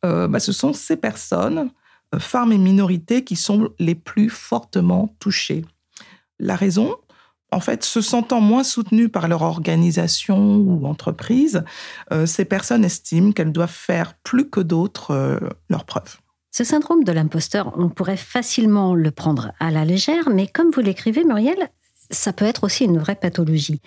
euh, 0.05 0.29
bah, 0.29 0.41
ce 0.41 0.53
sont 0.53 0.73
ces 0.73 0.97
personnes, 0.97 1.71
euh, 2.15 2.19
femmes 2.19 2.53
et 2.53 2.59
minorités, 2.59 3.25
qui 3.25 3.37
sont 3.37 3.71
les 3.79 3.95
plus 3.95 4.29
fortement 4.29 5.15
touchées. 5.19 5.65
La 6.39 6.57
raison, 6.57 6.97
en 7.53 7.61
fait, 7.61 7.85
se 7.85 8.01
sentant 8.01 8.41
moins 8.41 8.65
soutenues 8.65 9.09
par 9.09 9.29
leur 9.29 9.43
organisation 9.43 10.57
ou 10.57 10.87
entreprise, 10.87 11.63
euh, 12.13 12.27
ces 12.27 12.45
personnes 12.45 12.85
estiment 12.85 13.33
qu'elles 13.33 13.53
doivent 13.53 13.71
faire 13.71 14.15
plus 14.25 14.51
que 14.51 14.61
d'autres 14.61 15.41
leurs 15.69 15.85
preuves. 15.85 16.17
Ce 16.51 16.65
syndrome 16.65 17.05
de 17.05 17.13
l'imposteur, 17.13 17.73
on 17.79 17.89
pourrait 17.89 18.17
facilement 18.17 18.95
le 18.95 19.11
prendre 19.11 19.53
à 19.61 19.71
la 19.71 19.85
légère, 19.85 20.29
mais 20.29 20.47
comme 20.47 20.71
vous 20.71 20.81
l'écrivez, 20.81 21.25
Muriel, 21.25 21.71
ça 22.11 22.33
peut 22.33 22.45
être 22.45 22.65
aussi 22.65 22.85
une 22.85 22.99
vraie 22.99 23.15
pathologie. 23.15 23.81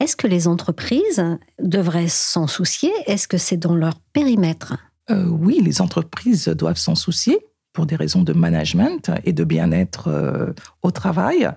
Est-ce 0.00 0.16
que 0.16 0.26
les 0.26 0.48
entreprises 0.48 1.24
devraient 1.60 2.08
s'en 2.08 2.46
soucier? 2.46 2.90
Est-ce 3.06 3.28
que 3.28 3.38
c'est 3.38 3.56
dans 3.56 3.74
leur 3.74 3.94
périmètre? 4.12 4.76
Euh, 5.10 5.26
Oui, 5.26 5.60
les 5.62 5.80
entreprises 5.80 6.48
doivent 6.48 6.78
s'en 6.78 6.94
soucier 6.94 7.38
pour 7.72 7.86
des 7.86 7.96
raisons 7.96 8.22
de 8.22 8.32
management 8.32 9.10
et 9.24 9.32
de 9.32 9.44
bien-être 9.44 10.08
euh, 10.08 10.52
au 10.82 10.90
travail. 10.90 11.48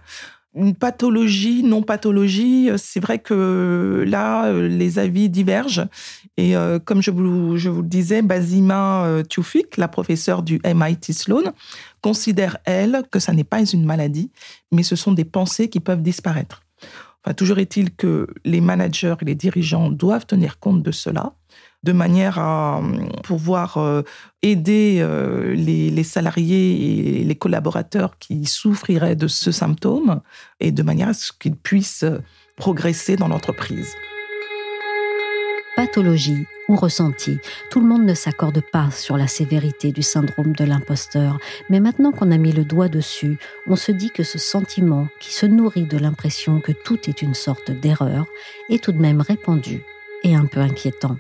Une 0.53 0.75
pathologie, 0.75 1.63
non 1.63 1.81
pathologie, 1.81 2.70
c'est 2.77 3.00
vrai 3.00 3.20
que 3.20 4.03
là, 4.05 4.51
les 4.51 5.00
avis 5.00 5.29
divergent. 5.29 5.88
Et 6.36 6.58
euh, 6.58 6.77
comme 6.77 7.01
je 7.01 7.10
vous, 7.10 7.55
je 7.58 7.70
vous 7.70 7.81
le 7.81 7.88
disais, 7.88 8.22
Basima 8.22 9.22
Tioufik, 9.29 9.77
la 9.77 9.88
professeure 9.88 10.43
du 10.43 10.60
MIT 10.65 11.13
Sloan, 11.13 11.53
considère, 12.01 12.58
elle, 12.65 13.03
que 13.12 13.20
ça 13.20 13.31
n'est 13.31 13.46
pas 13.46 13.63
une 13.63 13.86
maladie, 13.86 14.29
mais 14.72 14.84
ce 14.84 14.98
sont 14.98 15.13
des 15.13 15.25
pensées 15.25 15.70
qui 15.70 15.79
peuvent 15.79 16.01
disparaître. 16.01 16.63
Enfin, 17.24 17.34
toujours 17.34 17.60
est-il 17.60 17.96
que 17.96 18.27
les 18.43 18.62
managers 18.62 19.15
et 19.22 19.25
les 19.25 19.36
dirigeants 19.36 19.89
doivent 19.89 20.25
tenir 20.25 20.60
compte 20.60 20.81
de 20.81 20.91
cela, 20.91 21.34
de 21.83 21.91
manière 21.91 22.38
à 22.38 22.79
euh, 22.79 23.07
pouvoir 23.23 23.77
euh, 23.77 24.03
aider 24.43 24.97
euh, 25.00 25.53
les, 25.55 26.03
salariés 26.03 27.19
et 27.19 27.23
les 27.23 27.35
collaborateurs 27.35 28.17
qui 28.19 28.45
souffriraient 28.45 29.15
de 29.15 29.27
ce 29.27 29.51
symptôme, 29.51 30.21
et 30.59 30.71
de 30.71 30.83
manière 30.83 31.09
à 31.09 31.13
ce 31.13 31.31
qu'ils 31.31 31.55
puissent 31.55 32.05
progresser 32.57 33.15
dans 33.15 33.27
l'entreprise. 33.27 33.95
Pathologie 35.75 36.45
ou 36.67 36.75
ressenti, 36.75 37.38
tout 37.69 37.79
le 37.79 37.88
monde 37.88 38.03
ne 38.03 38.13
s'accorde 38.13 38.61
pas 38.71 38.91
sur 38.91 39.17
la 39.17 39.27
sévérité 39.27 39.91
du 39.91 40.03
syndrome 40.03 40.53
de 40.53 40.65
l'imposteur, 40.65 41.39
mais 41.69 41.79
maintenant 41.79 42.11
qu'on 42.11 42.31
a 42.31 42.38
mis 42.38 42.51
le 42.51 42.65
doigt 42.65 42.89
dessus, 42.89 43.39
on 43.67 43.75
se 43.75 43.91
dit 43.91 44.11
que 44.11 44.23
ce 44.23 44.38
sentiment, 44.38 45.07
qui 45.19 45.33
se 45.33 45.45
nourrit 45.45 45.85
de 45.85 45.97
l'impression 45.97 46.59
que 46.59 46.71
tout 46.71 47.09
est 47.09 47.21
une 47.21 47.33
sorte 47.33 47.71
d'erreur, 47.71 48.25
est 48.69 48.83
tout 48.83 48.91
de 48.91 49.01
même 49.01 49.21
répandu 49.21 49.81
et 50.23 50.35
un 50.35 50.45
peu 50.45 50.59
inquiétant. 50.59 51.17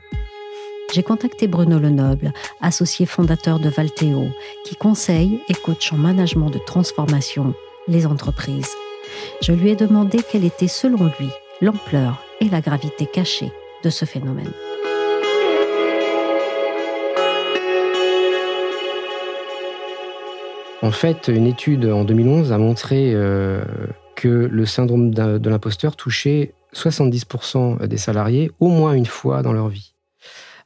J'ai 0.93 1.03
contacté 1.03 1.47
Bruno 1.47 1.79
Lenoble, 1.79 2.33
associé 2.59 3.05
fondateur 3.05 3.59
de 3.59 3.69
Valteo, 3.69 4.25
qui 4.65 4.75
conseille 4.75 5.39
et 5.47 5.53
coach 5.53 5.93
en 5.93 5.97
management 5.97 6.49
de 6.49 6.59
transformation 6.59 7.53
les 7.87 8.05
entreprises. 8.05 8.75
Je 9.41 9.53
lui 9.53 9.69
ai 9.69 9.77
demandé 9.77 10.19
quelle 10.21 10.43
était 10.43 10.67
selon 10.67 11.05
lui 11.05 11.29
l'ampleur 11.61 12.21
et 12.41 12.49
la 12.49 12.59
gravité 12.59 13.05
cachée 13.05 13.53
de 13.85 13.89
ce 13.89 14.03
phénomène. 14.03 14.51
En 20.81 20.91
fait, 20.91 21.29
une 21.29 21.47
étude 21.47 21.85
en 21.85 22.03
2011 22.03 22.51
a 22.51 22.57
montré 22.57 23.13
euh, 23.13 23.63
que 24.15 24.27
le 24.27 24.65
syndrome 24.65 25.13
de 25.13 25.49
l'imposteur 25.49 25.95
touchait 25.95 26.53
70% 26.75 27.85
des 27.87 27.97
salariés 27.97 28.51
au 28.59 28.67
moins 28.67 28.93
une 28.93 29.05
fois 29.05 29.41
dans 29.41 29.53
leur 29.53 29.69
vie, 29.69 29.93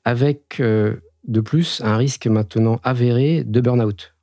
avec 0.05 0.59
euh, 0.59 0.95
de 1.27 1.41
plus 1.41 1.81
un 1.83 1.97
risque 1.97 2.27
maintenant 2.27 2.79
avéré 2.83 3.43
de 3.43 3.59
burn-out. 3.59 4.13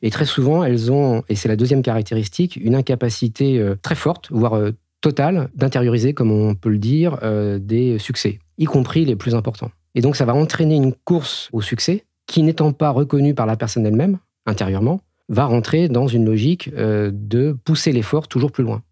Et 0.00 0.10
très 0.10 0.24
souvent, 0.24 0.64
elles 0.64 0.90
ont, 0.90 1.22
et 1.28 1.34
c'est 1.34 1.48
la 1.48 1.56
deuxième 1.56 1.82
caractéristique, 1.82 2.56
une 2.56 2.74
incapacité 2.74 3.58
euh, 3.58 3.74
très 3.82 3.96
forte, 3.96 4.30
voire 4.30 4.58
totale, 5.00 5.50
d'intérioriser, 5.54 6.14
comme 6.14 6.30
on 6.30 6.54
peut 6.54 6.70
le 6.70 6.78
dire, 6.78 7.18
des 7.60 7.98
succès 7.98 8.38
y 8.58 8.64
compris 8.64 9.04
les 9.04 9.16
plus 9.16 9.34
importants. 9.34 9.70
Et 9.94 10.00
donc 10.00 10.16
ça 10.16 10.24
va 10.24 10.34
entraîner 10.34 10.76
une 10.76 10.92
course 10.92 11.48
au 11.52 11.60
succès 11.60 12.04
qui, 12.26 12.42
n'étant 12.42 12.72
pas 12.72 12.90
reconnue 12.90 13.34
par 13.34 13.46
la 13.46 13.56
personne 13.56 13.84
elle-même, 13.84 14.18
intérieurement, 14.46 15.00
va 15.28 15.44
rentrer 15.44 15.88
dans 15.88 16.06
une 16.06 16.24
logique 16.24 16.70
euh, 16.76 17.10
de 17.12 17.56
pousser 17.64 17.92
l'effort 17.92 18.28
toujours 18.28 18.52
plus 18.52 18.64
loin. 18.64 18.82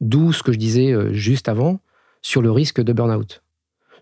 D'où 0.00 0.32
ce 0.32 0.42
que 0.42 0.52
je 0.52 0.58
disais 0.58 0.92
euh, 0.92 1.12
juste 1.12 1.48
avant 1.48 1.80
sur 2.22 2.42
le 2.42 2.50
risque 2.50 2.80
de 2.80 2.92
burn-out. 2.92 3.42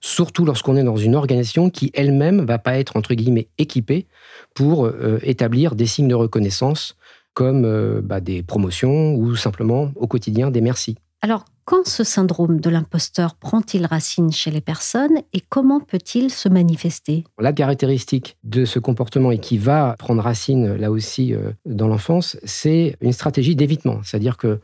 Surtout 0.02 0.44
lorsqu'on 0.44 0.76
est 0.76 0.84
dans 0.84 0.96
une 0.96 1.14
organisation 1.14 1.70
qui 1.70 1.90
elle-même 1.94 2.44
va 2.44 2.58
pas 2.58 2.78
être, 2.78 2.96
entre 2.96 3.14
guillemets, 3.14 3.48
équipée 3.56 4.06
pour 4.54 4.84
euh, 4.84 5.18
établir 5.22 5.74
des 5.74 5.86
signes 5.86 6.08
de 6.08 6.14
reconnaissance 6.14 6.96
comme 7.34 8.02
bah, 8.02 8.20
des 8.20 8.42
promotions 8.42 9.14
ou 9.14 9.36
simplement 9.36 9.90
au 9.96 10.06
quotidien 10.06 10.50
des 10.50 10.60
merci. 10.60 10.96
Alors, 11.22 11.44
quand 11.64 11.86
ce 11.86 12.02
syndrome 12.02 12.60
de 12.60 12.68
l'imposteur 12.68 13.36
prend-il 13.36 13.86
racine 13.86 14.32
chez 14.32 14.50
les 14.50 14.60
personnes 14.60 15.18
et 15.32 15.40
comment 15.40 15.78
peut-il 15.78 16.30
se 16.30 16.48
manifester? 16.48 17.22
La 17.38 17.52
caractéristique 17.52 18.36
de 18.42 18.64
ce 18.64 18.80
comportement 18.80 19.30
et 19.30 19.38
qui 19.38 19.58
va 19.58 19.94
prendre 19.96 20.20
racine 20.20 20.74
là 20.74 20.90
aussi 20.90 21.32
euh, 21.32 21.52
dans 21.64 21.86
l'enfance, 21.86 22.36
c'est 22.42 22.96
une 23.00 23.12
stratégie 23.12 23.54
d'évitement. 23.54 24.00
C'est-à-dire 24.02 24.36
que 24.36 24.60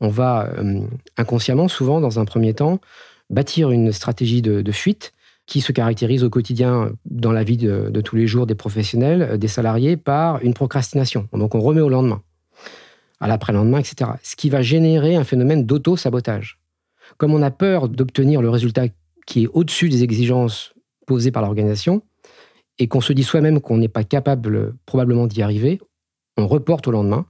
on 0.00 0.08
va 0.08 0.50
euh, 0.58 0.80
inconsciemment, 1.16 1.68
souvent 1.68 2.00
dans 2.00 2.18
un 2.18 2.24
premier 2.24 2.54
temps, 2.54 2.80
bâtir 3.30 3.70
une 3.70 3.92
stratégie 3.92 4.42
de, 4.42 4.72
fuite 4.72 5.12
qui 5.46 5.60
se 5.60 5.72
caractérise 5.72 6.22
au 6.22 6.30
quotidien 6.30 6.92
dans 7.04 7.32
la 7.32 7.42
vie 7.42 7.56
de, 7.56 8.00
tous 8.00 8.16
les 8.16 8.26
jours 8.26 8.46
des 8.46 8.54
professionnels, 8.54 9.38
des 9.38 9.48
salariés, 9.48 9.96
par 9.96 10.42
une 10.42 10.54
procrastination. 10.54 11.28
Donc 11.32 11.54
on 11.54 11.60
remet 11.60 11.80
au 11.80 11.88
lendemain 11.88 12.22
à 13.20 13.28
l'après-lendemain, 13.28 13.78
etc. 13.78 14.12
Ce 14.22 14.34
qui 14.34 14.48
va 14.48 14.62
générer 14.62 15.14
un 15.16 15.24
phénomène 15.24 15.66
d'auto-sabotage. 15.66 16.58
Comme 17.18 17.34
on 17.34 17.42
a 17.42 17.50
peur 17.50 17.88
d'obtenir 17.88 18.40
le 18.40 18.48
résultat 18.48 18.84
qui 19.26 19.44
est 19.44 19.48
au-dessus 19.48 19.88
des 19.88 20.02
exigences 20.02 20.72
posées 21.06 21.30
par 21.30 21.42
l'organisation, 21.42 22.02
et 22.78 22.88
qu'on 22.88 23.02
se 23.02 23.12
dit 23.12 23.22
soi-même 23.22 23.60
qu'on 23.60 23.76
n'est 23.76 23.88
pas 23.88 24.04
capable 24.04 24.74
probablement 24.86 25.26
d'y 25.26 25.42
arriver, 25.42 25.80
on 26.38 26.46
reporte 26.46 26.88
au 26.88 26.90
lendemain, 26.90 27.26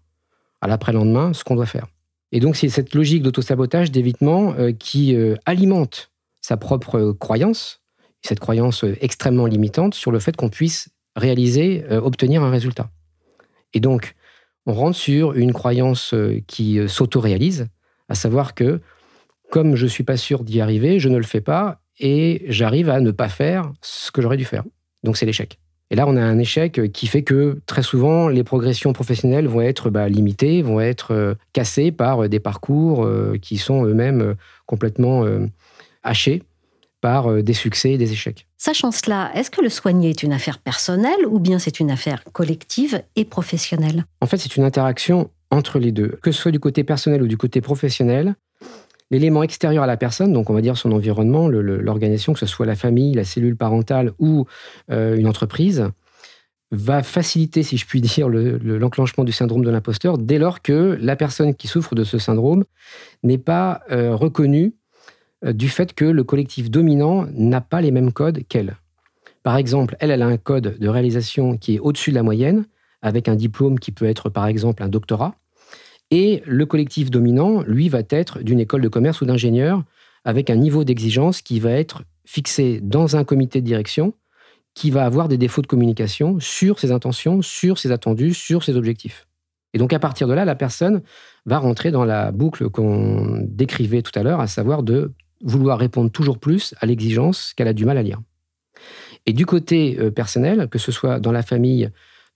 à 0.60 0.68
l'après-lendemain, 0.68 1.32
ce 1.32 1.42
qu'on 1.42 1.56
doit 1.56 1.66
faire. 1.66 1.88
Et 2.32 2.40
donc 2.40 2.56
c'est 2.56 2.68
cette 2.68 2.94
logique 2.94 3.22
d'auto-sabotage, 3.22 3.90
d'évitement, 3.90 4.54
euh, 4.54 4.72
qui 4.72 5.14
euh, 5.14 5.34
alimente 5.46 6.10
sa 6.40 6.56
propre 6.56 7.12
croyance, 7.12 7.82
cette 8.22 8.40
croyance 8.40 8.84
euh, 8.84 8.96
extrêmement 9.00 9.46
limitante 9.46 9.94
sur 9.94 10.10
le 10.10 10.18
fait 10.18 10.36
qu'on 10.36 10.48
puisse 10.48 10.90
réaliser, 11.16 11.84
obtenir 11.90 12.44
un 12.44 12.50
résultat. 12.50 12.88
Et 13.74 13.80
donc, 13.80 14.14
on 14.64 14.72
rentre 14.72 14.96
sur 14.96 15.32
une 15.32 15.52
croyance 15.52 16.14
qui 16.46 16.78
s'auto-réalise, 16.88 17.66
à 18.08 18.14
savoir 18.14 18.54
que 18.54 18.80
comme 19.50 19.74
je 19.74 19.84
ne 19.84 19.90
suis 19.90 20.04
pas 20.04 20.16
sûr 20.16 20.44
d'y 20.44 20.60
arriver, 20.60 21.00
je 21.00 21.08
ne 21.08 21.18
le 21.18 21.24
fais 21.24 21.40
pas 21.40 21.82
et 21.98 22.44
j'arrive 22.46 22.88
à 22.88 23.00
ne 23.00 23.10
pas 23.10 23.28
faire 23.28 23.72
ce 23.82 24.12
que 24.12 24.22
j'aurais 24.22 24.36
dû 24.36 24.44
faire. 24.44 24.62
Donc 25.02 25.16
c'est 25.16 25.26
l'échec. 25.26 25.59
Et 25.90 25.96
là, 25.96 26.06
on 26.06 26.16
a 26.16 26.22
un 26.22 26.38
échec 26.38 26.92
qui 26.92 27.06
fait 27.06 27.22
que 27.22 27.60
très 27.66 27.82
souvent, 27.82 28.28
les 28.28 28.44
progressions 28.44 28.92
professionnelles 28.92 29.48
vont 29.48 29.60
être 29.60 29.90
bah, 29.90 30.08
limitées, 30.08 30.62
vont 30.62 30.80
être 30.80 31.12
euh, 31.12 31.34
cassées 31.52 31.90
par 31.90 32.28
des 32.28 32.40
parcours 32.40 33.08
qui 33.42 33.58
sont 33.58 33.84
eux-mêmes 33.84 34.34
complètement 34.66 35.24
hachés 36.02 36.42
par 37.00 37.30
euh, 37.30 37.42
des 37.42 37.54
succès 37.54 37.92
et 37.92 37.98
des 37.98 38.12
échecs. 38.12 38.46
Sachant 38.58 38.90
cela, 38.90 39.30
est-ce 39.34 39.50
que 39.50 39.62
le 39.62 39.68
soigner 39.68 40.10
est 40.10 40.22
une 40.22 40.32
affaire 40.32 40.58
personnelle 40.58 41.26
ou 41.26 41.38
bien 41.38 41.58
c'est 41.58 41.80
une 41.80 41.90
affaire 41.90 42.22
collective 42.32 43.02
et 43.16 43.24
professionnelle? 43.24 44.04
En 44.20 44.26
fait, 44.26 44.36
c'est 44.36 44.56
une 44.56 44.64
interaction 44.64 45.30
entre 45.50 45.78
les 45.78 45.92
deux. 45.92 46.18
Que 46.22 46.30
ce 46.30 46.42
soit 46.42 46.52
du 46.52 46.60
côté 46.60 46.84
personnel 46.84 47.22
ou 47.22 47.26
du 47.26 47.36
côté 47.36 47.60
professionnel, 47.60 48.34
l'élément 49.10 49.42
extérieur 49.42 49.84
à 49.84 49.86
la 49.86 49.96
personne, 49.96 50.32
donc 50.32 50.50
on 50.50 50.54
va 50.54 50.60
dire 50.60 50.76
son 50.76 50.92
environnement, 50.92 51.48
l'organisation, 51.48 52.32
que 52.32 52.38
ce 52.38 52.46
soit 52.46 52.66
la 52.66 52.76
famille, 52.76 53.14
la 53.14 53.24
cellule 53.24 53.56
parentale 53.56 54.12
ou 54.18 54.46
euh, 54.90 55.16
une 55.16 55.26
entreprise, 55.26 55.90
va 56.72 57.02
faciliter, 57.02 57.62
si 57.62 57.76
je 57.76 57.86
puis 57.86 58.00
dire, 58.00 58.28
l'enclenchement 58.28 59.24
du 59.24 59.32
syndrome 59.32 59.64
de 59.64 59.70
l'imposteur 59.70 60.18
dès 60.18 60.38
lors 60.38 60.62
que 60.62 60.96
la 61.00 61.16
personne 61.16 61.54
qui 61.54 61.66
souffre 61.66 61.94
de 61.94 62.04
ce 62.04 62.18
syndrome 62.18 62.64
n'est 63.22 63.38
pas 63.38 63.82
euh, 63.90 64.14
reconnue 64.14 64.74
euh, 65.44 65.52
du 65.52 65.68
fait 65.68 65.92
que 65.94 66.04
le 66.04 66.24
collectif 66.24 66.70
dominant 66.70 67.26
n'a 67.32 67.60
pas 67.60 67.80
les 67.80 67.90
mêmes 67.90 68.12
codes 68.12 68.42
qu'elle. 68.48 68.76
Par 69.42 69.56
exemple, 69.56 69.96
elle, 70.00 70.10
elle 70.10 70.22
a 70.22 70.26
un 70.26 70.36
code 70.36 70.78
de 70.78 70.88
réalisation 70.88 71.56
qui 71.56 71.76
est 71.76 71.78
au-dessus 71.78 72.10
de 72.10 72.16
la 72.16 72.22
moyenne, 72.22 72.66
avec 73.02 73.28
un 73.28 73.34
diplôme 73.34 73.78
qui 73.78 73.92
peut 73.92 74.04
être 74.04 74.28
par 74.28 74.46
exemple 74.46 74.82
un 74.82 74.88
doctorat. 74.88 75.34
Et 76.10 76.42
le 76.46 76.66
collectif 76.66 77.10
dominant, 77.10 77.62
lui, 77.62 77.88
va 77.88 78.00
être 78.10 78.42
d'une 78.42 78.60
école 78.60 78.82
de 78.82 78.88
commerce 78.88 79.20
ou 79.20 79.26
d'ingénieur, 79.26 79.84
avec 80.24 80.50
un 80.50 80.56
niveau 80.56 80.84
d'exigence 80.84 81.40
qui 81.40 81.60
va 81.60 81.70
être 81.72 82.02
fixé 82.24 82.80
dans 82.82 83.16
un 83.16 83.24
comité 83.24 83.60
de 83.60 83.66
direction, 83.66 84.14
qui 84.74 84.90
va 84.90 85.04
avoir 85.04 85.28
des 85.28 85.38
défauts 85.38 85.62
de 85.62 85.66
communication 85.66 86.38
sur 86.40 86.78
ses 86.78 86.92
intentions, 86.92 87.42
sur 87.42 87.78
ses 87.78 87.90
attendus, 87.92 88.34
sur 88.34 88.62
ses 88.62 88.76
objectifs. 88.76 89.26
Et 89.72 89.78
donc 89.78 89.92
à 89.92 89.98
partir 89.98 90.28
de 90.28 90.32
là, 90.32 90.44
la 90.44 90.54
personne 90.54 91.02
va 91.46 91.58
rentrer 91.58 91.90
dans 91.90 92.04
la 92.04 92.32
boucle 92.32 92.68
qu'on 92.70 93.40
décrivait 93.46 94.02
tout 94.02 94.16
à 94.18 94.22
l'heure, 94.22 94.40
à 94.40 94.46
savoir 94.46 94.82
de 94.82 95.12
vouloir 95.42 95.78
répondre 95.78 96.10
toujours 96.10 96.38
plus 96.38 96.74
à 96.80 96.86
l'exigence 96.86 97.54
qu'elle 97.54 97.68
a 97.68 97.72
du 97.72 97.84
mal 97.84 97.98
à 97.98 98.02
lire. 98.02 98.20
Et 99.26 99.32
du 99.32 99.46
côté 99.46 99.96
euh, 99.98 100.10
personnel, 100.10 100.68
que 100.68 100.78
ce 100.78 100.92
soit 100.92 101.20
dans 101.20 101.32
la 101.32 101.42
famille, 101.42 101.90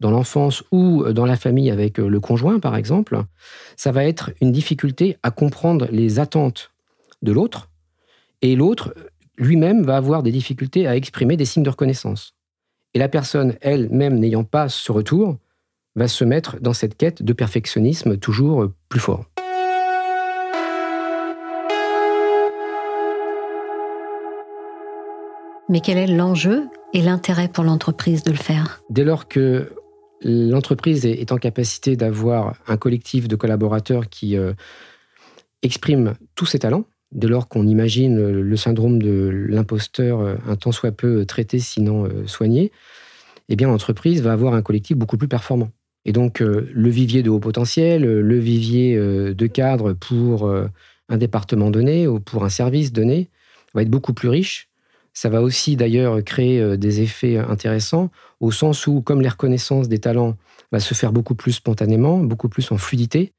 dans 0.05 0.11
l'enfance 0.11 0.63
ou 0.71 1.03
euh, 1.03 1.15
dans 1.15 1.25
la 1.25 1.35
famille 1.35 1.71
avec 1.71 1.99
euh, 1.99 2.07
le 2.07 2.21
conjoint, 2.21 2.61
par 2.61 2.77
exemple, 2.77 3.23
ça 3.75 3.91
va 3.91 4.05
être 4.05 4.33
une 4.43 4.53
difficulté 4.53 5.17
à 5.23 5.31
comprendre 5.31 5.89
les 5.91 6.19
attentes 6.19 6.73
de 7.23 7.33
l'autre. 7.33 7.71
Et 8.43 8.55
l'autre, 8.55 8.95
lui-même, 9.39 9.83
va 9.83 9.97
avoir 9.97 10.23
des 10.23 10.31
difficultés 10.31 10.87
à 10.87 10.95
exprimer 10.95 11.39
des 11.39 11.47
signes 11.47 11.63
de 11.63 11.71
reconnaissance. 11.71 12.35
Et 12.93 12.99
la 12.99 13.09
personne, 13.09 13.55
elle-même, 13.63 14.19
n'ayant 14.19 14.45
pas 14.45 14.69
ce 14.69 14.93
retour, 14.93 15.39
va 15.97 16.07
se 16.07 16.25
mettre 16.25 16.61
dans 16.61 16.75
cette 16.75 16.99
quête 16.99 17.23
de 17.23 17.33
perfectionnisme 17.33 18.19
toujours 18.19 18.69
plus 18.91 19.01
fort. 19.01 19.25
Mais 25.71 25.81
quel 25.81 25.97
est 25.97 26.07
l'enjeu 26.07 26.69
et 26.93 27.01
l'intérêt 27.01 27.49
pour 27.49 27.65
l'entreprise 27.65 28.23
de 28.23 28.33
le 28.33 28.37
faire? 28.37 28.83
Dès 28.91 29.05
lors 29.05 29.29
que 29.29 29.73
l'entreprise 30.25 31.05
est 31.07 31.33
en 31.33 31.37
capacité 31.37 31.97
d'avoir 31.97 32.57
un 32.67 32.77
collectif 32.77 33.29
de 33.29 33.37
collaborateurs 33.37 34.09
qui 34.09 34.37
euh, 34.37 34.53
exprime 35.63 36.15
tous 36.35 36.47
ses 36.47 36.59
talents, 36.59 36.87
dès 37.13 37.29
lors 37.29 37.49
qu'on 37.49 37.67
imagine 37.67 38.41
le 38.41 38.57
syndrome 38.57 39.01
de 39.01 39.29
l'imposteur 39.49 40.21
euh, 40.21 40.37
un 40.47 40.57
tant 40.57 40.73
soit 40.73 40.93
peu 40.93 41.25
traité, 41.27 41.59
sinon 41.59 42.07
euh, 42.07 42.27
soigné, 42.27 42.73
eh 43.49 43.57
bien 43.57 43.69
l'entreprise 43.69 44.23
va 44.23 44.33
avoir 44.33 44.55
un 44.55 44.63
collectif 44.63 44.97
beaucoup 44.97 45.19
plus 45.19 45.29
performant. 45.29 45.71
Et 46.07 46.13
donc 46.13 46.41
le 46.41 46.91
vivier 46.91 47.23
de 47.23 47.31
haut 47.31 47.41
potentiel, 47.41 48.03
le 48.03 48.39
vivier 48.39 48.95
de 48.95 49.47
cadre 49.47 49.95
pour 49.95 50.47
un 50.51 51.17
département 51.17 51.71
donné 51.71 52.07
ou 52.07 52.21
pour 52.21 52.45
un 52.45 52.51
service 52.51 52.93
donné 52.93 53.31
va 53.73 53.81
être 53.81 53.89
beaucoup 53.89 54.13
plus 54.13 54.29
riche 54.29 54.69
ça 55.15 55.29
va 55.29 55.41
aussi 55.41 55.77
d'ailleurs 55.77 56.23
créer 56.23 56.61
euh, 56.61 56.77
des 56.77 57.01
effets 57.01 57.39
intéressants 57.39 58.11
au 58.41 58.51
sens 58.51 58.87
où, 58.87 59.01
comme 59.01 59.23
les 59.23 59.29
reconnaissances 59.29 59.89
des 59.89 60.01
talents 60.01 60.37
va 60.73 60.81
se 60.81 60.93
faire 60.93 61.13
beaucoup 61.13 61.37
plus 61.37 61.53
spontanément, 61.53 62.19
beaucoup 62.19 62.49
plus 62.49 62.71
en 62.73 62.77
fluidité, 62.77 63.33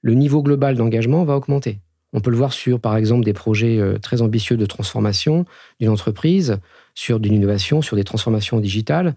le 0.00 0.14
niveau 0.14 0.42
global 0.42 0.76
d'engagement 0.76 1.24
va 1.24 1.36
augmenter. 1.36 1.80
On 2.12 2.20
peut 2.20 2.30
le 2.30 2.36
voir 2.36 2.52
sur, 2.52 2.80
par 2.80 2.96
exemple, 2.96 3.24
des 3.24 3.32
projets 3.32 3.78
euh, 3.78 3.98
très 3.98 4.22
ambitieux 4.22 4.56
de 4.56 4.64
transformation 4.64 5.44
d'une 5.80 5.90
entreprise, 5.90 6.58
sur 6.94 7.20
d'une 7.20 7.34
innovation, 7.34 7.82
sur 7.82 7.96
des 7.96 8.04
transformations 8.04 8.60
digitales, 8.60 9.14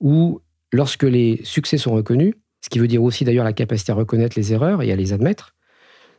où 0.00 0.40
lorsque 0.72 1.04
les 1.04 1.40
succès 1.44 1.78
sont 1.78 1.92
reconnus, 1.92 2.34
ce 2.62 2.68
qui 2.68 2.80
veut 2.80 2.88
dire 2.88 3.02
aussi 3.02 3.24
d'ailleurs 3.24 3.44
la 3.44 3.52
capacité 3.52 3.92
à 3.92 3.94
reconnaître 3.94 4.36
les 4.36 4.52
erreurs 4.52 4.82
et 4.82 4.90
à 4.90 4.96
les 4.96 5.12
admettre, 5.12 5.54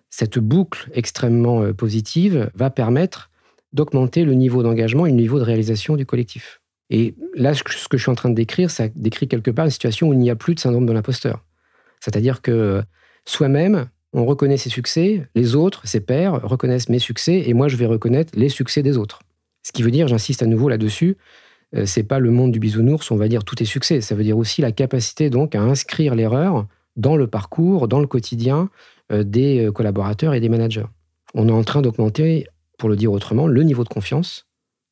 cette 0.10 0.40
boucle 0.40 0.90
extrêmement 0.94 1.62
euh, 1.62 1.74
positive 1.74 2.50
va 2.56 2.70
permettre 2.70 3.30
d'augmenter 3.76 4.24
le 4.24 4.34
niveau 4.34 4.64
d'engagement 4.64 5.06
et 5.06 5.12
le 5.12 5.16
niveau 5.16 5.38
de 5.38 5.44
réalisation 5.44 5.96
du 5.96 6.06
collectif. 6.06 6.62
Et 6.90 7.16
là, 7.36 7.54
ce 7.54 7.64
que 7.64 7.98
je 7.98 8.02
suis 8.02 8.12
en 8.12 8.16
train 8.16 8.30
de 8.30 8.36
décrire, 8.36 8.72
ça 8.72 8.88
décrit 8.96 9.28
quelque 9.28 9.52
part 9.52 9.66
une 9.66 9.72
situation 9.72 10.10
où 10.10 10.14
il 10.14 10.20
n'y 10.20 10.30
a 10.30 10.36
plus 10.36 10.56
de 10.56 10.60
syndrome 10.60 10.86
de 10.86 10.94
l'imposteur. 10.94 11.44
C'est-à-dire 12.00 12.42
que 12.42 12.84
soi-même, 13.26 13.88
on 14.14 14.26
reconnaît 14.26 14.58
ses 14.58 14.70
succès, 14.70 15.28
les 15.36 15.56
autres, 15.56 15.88
ses 15.88 16.00
pairs, 16.00 16.42
reconnaissent 16.44 16.90
mes 16.90 17.00
succès, 17.00 17.44
et 17.48 17.54
moi, 17.54 17.68
je 17.68 17.76
vais 17.76 17.86
reconnaître 17.86 18.32
les 18.36 18.50
succès 18.50 18.82
des 18.82 18.98
autres. 18.98 19.20
Ce 19.64 19.72
qui 19.72 19.84
veut 19.84 19.92
dire, 19.92 20.08
j'insiste 20.08 20.44
à 20.44 20.46
nouveau 20.46 20.70
là-dessus, 20.70 21.18
euh, 21.76 21.86
c'est 21.86 22.04
pas 22.04 22.20
le 22.20 22.32
monde 22.32 22.52
du 22.52 22.60
bisounours, 22.60 23.10
on 23.12 23.16
va 23.16 23.28
dire 23.28 23.44
tout 23.44 23.62
est 23.62 23.66
succès. 23.66 24.02
Ça 24.02 24.16
veut 24.16 24.24
dire 24.24 24.38
aussi 24.38 24.62
la 24.62 24.72
capacité 24.72 25.30
donc 25.30 25.56
à 25.56 25.62
inscrire 25.62 26.16
l'erreur 26.16 26.68
dans 26.96 27.18
le 27.18 27.28
parcours, 27.28 27.88
dans 27.88 28.00
le 28.00 28.08
quotidien 28.08 28.70
euh, 29.12 29.24
des 29.24 29.66
euh, 29.66 29.72
collaborateurs 29.72 30.34
et 30.34 30.40
des 30.40 30.50
managers. 30.50 30.86
On 31.34 31.50
est 31.50 31.52
en 31.52 31.64
train 31.64 31.82
d'augmenter 31.82 32.48
pour 32.78 32.90
le 32.90 32.96
dire 32.96 33.12
autrement, 33.12 33.48
le 33.48 33.64
niveau 33.64 33.84
de 33.84 33.90
confiance 33.90 34.48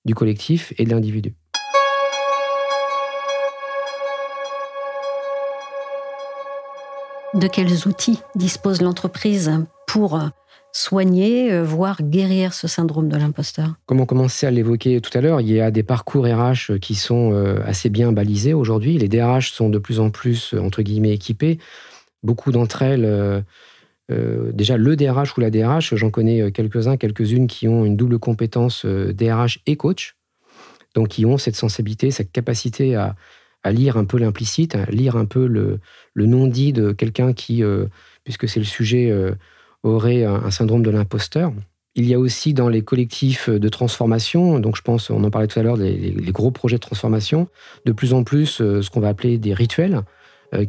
du 0.05 0.15
collectif 0.15 0.73
et 0.77 0.85
de 0.85 0.89
l'individu. 0.89 1.35
De 7.33 7.47
quels 7.47 7.87
outils 7.87 8.19
dispose 8.35 8.81
l'entreprise 8.81 9.51
pour 9.87 10.19
soigner, 10.71 11.51
euh, 11.51 11.63
voire 11.63 12.01
guérir 12.01 12.53
ce 12.53 12.67
syndrome 12.67 13.09
de 13.09 13.17
l'imposteur? 13.17 13.73
Comme 13.85 14.01
on 14.01 14.05
commençait 14.05 14.45
à 14.45 14.51
l'évoquer 14.51 15.01
tout 15.01 15.15
à 15.17 15.21
l'heure, 15.21 15.41
il 15.41 15.51
y 15.51 15.59
a 15.59 15.71
des 15.71 15.83
parcours 15.83 16.25
RH 16.25 16.77
qui 16.79 16.95
sont 16.95 17.31
euh, 17.33 17.59
assez 17.65 17.89
bien 17.89 18.11
balisés 18.11 18.53
aujourd'hui. 18.53 18.97
Les 18.97 19.07
DRH 19.07 19.51
sont 19.51 19.69
de 19.69 19.79
plus 19.79 19.99
en 19.99 20.09
plus, 20.09 20.53
entre 20.53 20.81
guillemets, 20.81 21.13
équipés. 21.13 21.59
Beaucoup 22.21 22.51
d'entre 22.51 22.83
elles 22.83 23.43
euh, 24.11 24.51
déjà, 24.51 24.77
le 24.77 24.95
DRH 24.95 25.37
ou 25.37 25.41
la 25.41 25.49
DRH, 25.49 25.95
j'en 25.95 26.09
connais 26.09 26.41
euh, 26.41 26.51
quelques-uns, 26.51 26.97
quelques-unes 26.97 27.47
qui 27.47 27.67
ont 27.67 27.85
une 27.85 27.95
double 27.95 28.19
compétence 28.19 28.85
DRH 28.85 29.57
euh, 29.57 29.61
et 29.65 29.77
coach, 29.77 30.15
donc 30.93 31.09
qui 31.09 31.25
ont 31.25 31.37
cette 31.37 31.55
sensibilité, 31.55 32.11
cette 32.11 32.31
capacité 32.31 32.95
à, 32.95 33.15
lire 33.71 33.95
un 33.95 34.03
peu 34.03 34.17
l'implicite, 34.17 34.75
à 34.75 34.85
lire 34.87 35.15
un 35.15 35.25
peu 35.25 35.47
le, 35.47 35.79
non-dit 36.17 36.73
de 36.73 36.91
quelqu'un 36.91 37.31
qui, 37.31 37.63
puisque 38.25 38.49
c'est 38.49 38.59
le 38.59 38.65
sujet, 38.65 39.11
aurait 39.83 40.25
un, 40.25 40.51
syndrome 40.51 40.83
de 40.83 40.89
l'imposteur. 40.89 41.53
Il 41.95 42.05
y 42.05 42.13
a 42.13 42.19
aussi 42.19 42.53
dans 42.53 42.67
les 42.67 42.81
collectifs 42.81 43.49
de 43.49 43.69
transformation, 43.69 44.59
donc 44.59 44.75
je 44.75 44.81
pense, 44.81 45.09
on 45.09 45.23
en 45.23 45.31
parlait 45.31 45.47
tout 45.47 45.57
à 45.59 45.63
l'heure, 45.63 45.77
les, 45.77 45.95
les, 45.95 46.31
gros 46.33 46.51
projets 46.51 46.75
de 46.75 46.81
transformation, 46.81 47.47
de 47.85 47.93
plus 47.93 48.13
en 48.13 48.25
plus 48.25 48.57
ce 48.57 48.89
qu'on 48.89 48.99
va 48.99 49.07
appeler 49.07 49.37
des 49.37 49.53
rituels, 49.53 50.03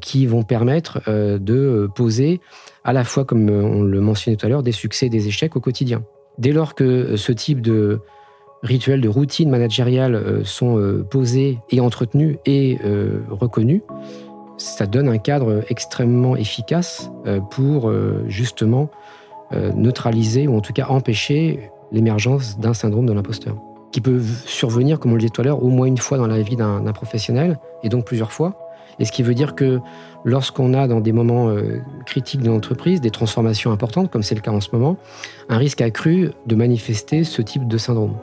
qui 0.00 0.26
vont 0.26 0.42
permettre 0.42 1.00
de 1.08 1.88
poser 1.94 2.40
à 2.84 2.92
la 2.92 3.02
fois, 3.04 3.24
comme 3.24 3.48
euh, 3.48 3.62
on 3.62 3.82
le 3.82 4.00
mentionnait 4.00 4.36
tout 4.36 4.46
à 4.46 4.48
l'heure, 4.48 4.62
des 4.62 4.72
succès 4.72 5.06
et 5.06 5.10
des 5.10 5.26
échecs 5.26 5.56
au 5.56 5.60
quotidien. 5.60 6.04
Dès 6.38 6.52
lors 6.52 6.74
que 6.74 6.84
euh, 6.84 7.16
ce 7.16 7.32
type 7.32 7.60
de 7.60 8.00
rituels 8.62 9.00
de 9.00 9.08
routine 9.08 9.50
managériale 9.50 10.14
euh, 10.14 10.44
sont 10.44 11.02
posés 11.10 11.58
et 11.70 11.80
entretenus 11.80 12.36
et 12.46 12.78
reconnus, 13.30 13.82
ça 14.56 14.86
donne 14.86 15.08
un 15.08 15.18
cadre 15.18 15.64
extrêmement 15.68 16.36
efficace 16.36 17.10
pour 17.50 17.92
justement 18.28 18.88
neutraliser 19.52 20.46
ou 20.46 20.56
en 20.56 20.60
tout 20.60 20.72
cas 20.72 20.86
empêcher 20.86 21.70
l'émergence 21.90 22.58
d'un 22.58 22.72
syndrome 22.72 23.06
de 23.06 23.12
l'imposteur, 23.12 23.56
qui 23.92 24.00
peut 24.00 24.22
survenir, 24.46 25.00
comme 25.00 25.10
on 25.10 25.14
le 25.14 25.20
disait 25.20 25.30
tout 25.30 25.40
à 25.40 25.44
l'heure, 25.44 25.62
au 25.62 25.68
moins 25.68 25.86
une 25.86 25.98
fois 25.98 26.18
dans 26.18 26.28
la 26.28 26.40
vie 26.40 26.56
d'un 26.56 26.92
professionnel, 26.92 27.58
et 27.82 27.88
donc 27.88 28.04
plusieurs 28.06 28.32
fois. 28.32 28.63
Et 28.98 29.04
ce 29.04 29.12
qui 29.12 29.22
veut 29.22 29.34
dire 29.34 29.54
que 29.54 29.80
lorsqu'on 30.24 30.74
a 30.74 30.86
dans 30.88 31.00
des 31.00 31.12
moments 31.12 31.48
euh, 31.48 31.80
critiques 32.06 32.42
de 32.42 32.48
l'entreprise 32.48 33.00
des 33.00 33.10
transformations 33.10 33.72
importantes, 33.72 34.10
comme 34.10 34.22
c'est 34.22 34.34
le 34.34 34.40
cas 34.40 34.52
en 34.52 34.60
ce 34.60 34.68
moment, 34.72 34.96
un 35.48 35.58
risque 35.58 35.80
accru 35.80 36.30
de 36.46 36.54
manifester 36.54 37.24
ce 37.24 37.42
type 37.42 37.68
de 37.68 37.78
syndrome. 37.78 38.14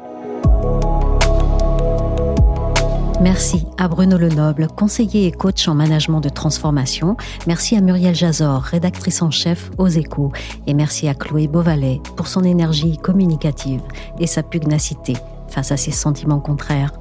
Merci 3.21 3.67
à 3.77 3.87
Bruno 3.87 4.17
Lenoble, 4.17 4.67
conseiller 4.67 5.27
et 5.27 5.31
coach 5.31 5.67
en 5.67 5.75
management 5.75 6.21
de 6.21 6.29
transformation. 6.29 7.17
Merci 7.45 7.75
à 7.75 7.81
Muriel 7.81 8.15
Jazor, 8.15 8.63
rédactrice 8.63 9.21
en 9.21 9.29
chef 9.29 9.69
aux 9.77 9.87
échos. 9.87 10.31
Et 10.65 10.73
merci 10.73 11.07
à 11.07 11.13
Chloé 11.13 11.47
Beauvalet 11.47 12.01
pour 12.17 12.27
son 12.27 12.43
énergie 12.43 12.97
communicative 12.97 13.81
et 14.19 14.25
sa 14.25 14.41
pugnacité 14.41 15.13
face 15.51 15.71
à 15.71 15.77
ses 15.77 15.91
sentiments 15.91 16.39
contraires. 16.39 16.91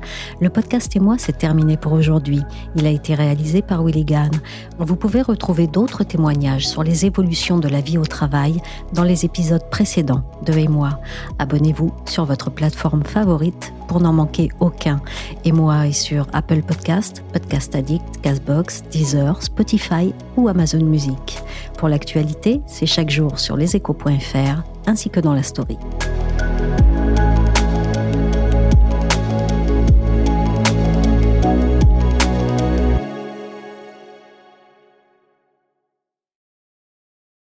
Le 0.41 0.51
podcast 0.51 0.95
et 0.97 1.01
moi, 1.01 1.17
terminé 1.37 1.77
pour 1.77 1.93
aujourd'hui. 1.93 2.43
Il 2.77 2.87
a 2.87 2.91
été 2.91 3.15
réalisé 3.15 3.63
par 3.63 3.85
Willy 3.85 4.05
Gann. 4.05 4.31
Vous 4.79 4.97
pouvez 4.97 5.23
retrouver 5.23 5.67
d'autres 5.67 6.05
témoignages 6.05 6.69
sur 6.69 6.83
les 6.83 7.07
évolutions 7.07 7.59
de 7.59 7.69
la 7.69 7.81
vie 7.81 7.99
au 7.99 8.05
travail 8.05 8.61
dans 8.93 9.05
les 9.05 9.25
épisodes 9.25 9.69
précédents 9.71 10.23
de 10.45 10.53
Et 10.53 10.69
moi. 10.69 11.01
Abonnez-vous 11.39 11.93
sur 12.07 12.25
votre 12.25 12.51
plateforme 12.51 13.05
favorite 13.05 13.73
pour 13.89 14.01
n'en 14.01 14.13
manquer 14.13 14.51
aucun. 14.61 15.01
Et 15.45 15.53
moi 15.53 15.87
est 15.87 15.93
sur 15.93 16.27
Apple 16.33 16.63
Podcast, 16.63 17.25
Podcast 17.33 17.75
Addict, 17.75 18.21
Castbox, 18.23 18.85
Deezer, 18.91 19.43
Spotify 19.43 20.15
ou 20.37 20.49
Amazon 20.49 20.85
Music. 20.85 21.43
Pour 21.79 21.89
l'actualité, 21.89 22.61
c'est 22.67 22.87
chaque 22.87 23.11
jour 23.11 23.39
sur 23.39 23.57
leséchos.fr 23.57 24.63
ainsi 24.87 25.11
que 25.11 25.21
dans 25.21 25.35
la 25.35 25.43
story. 25.43 25.79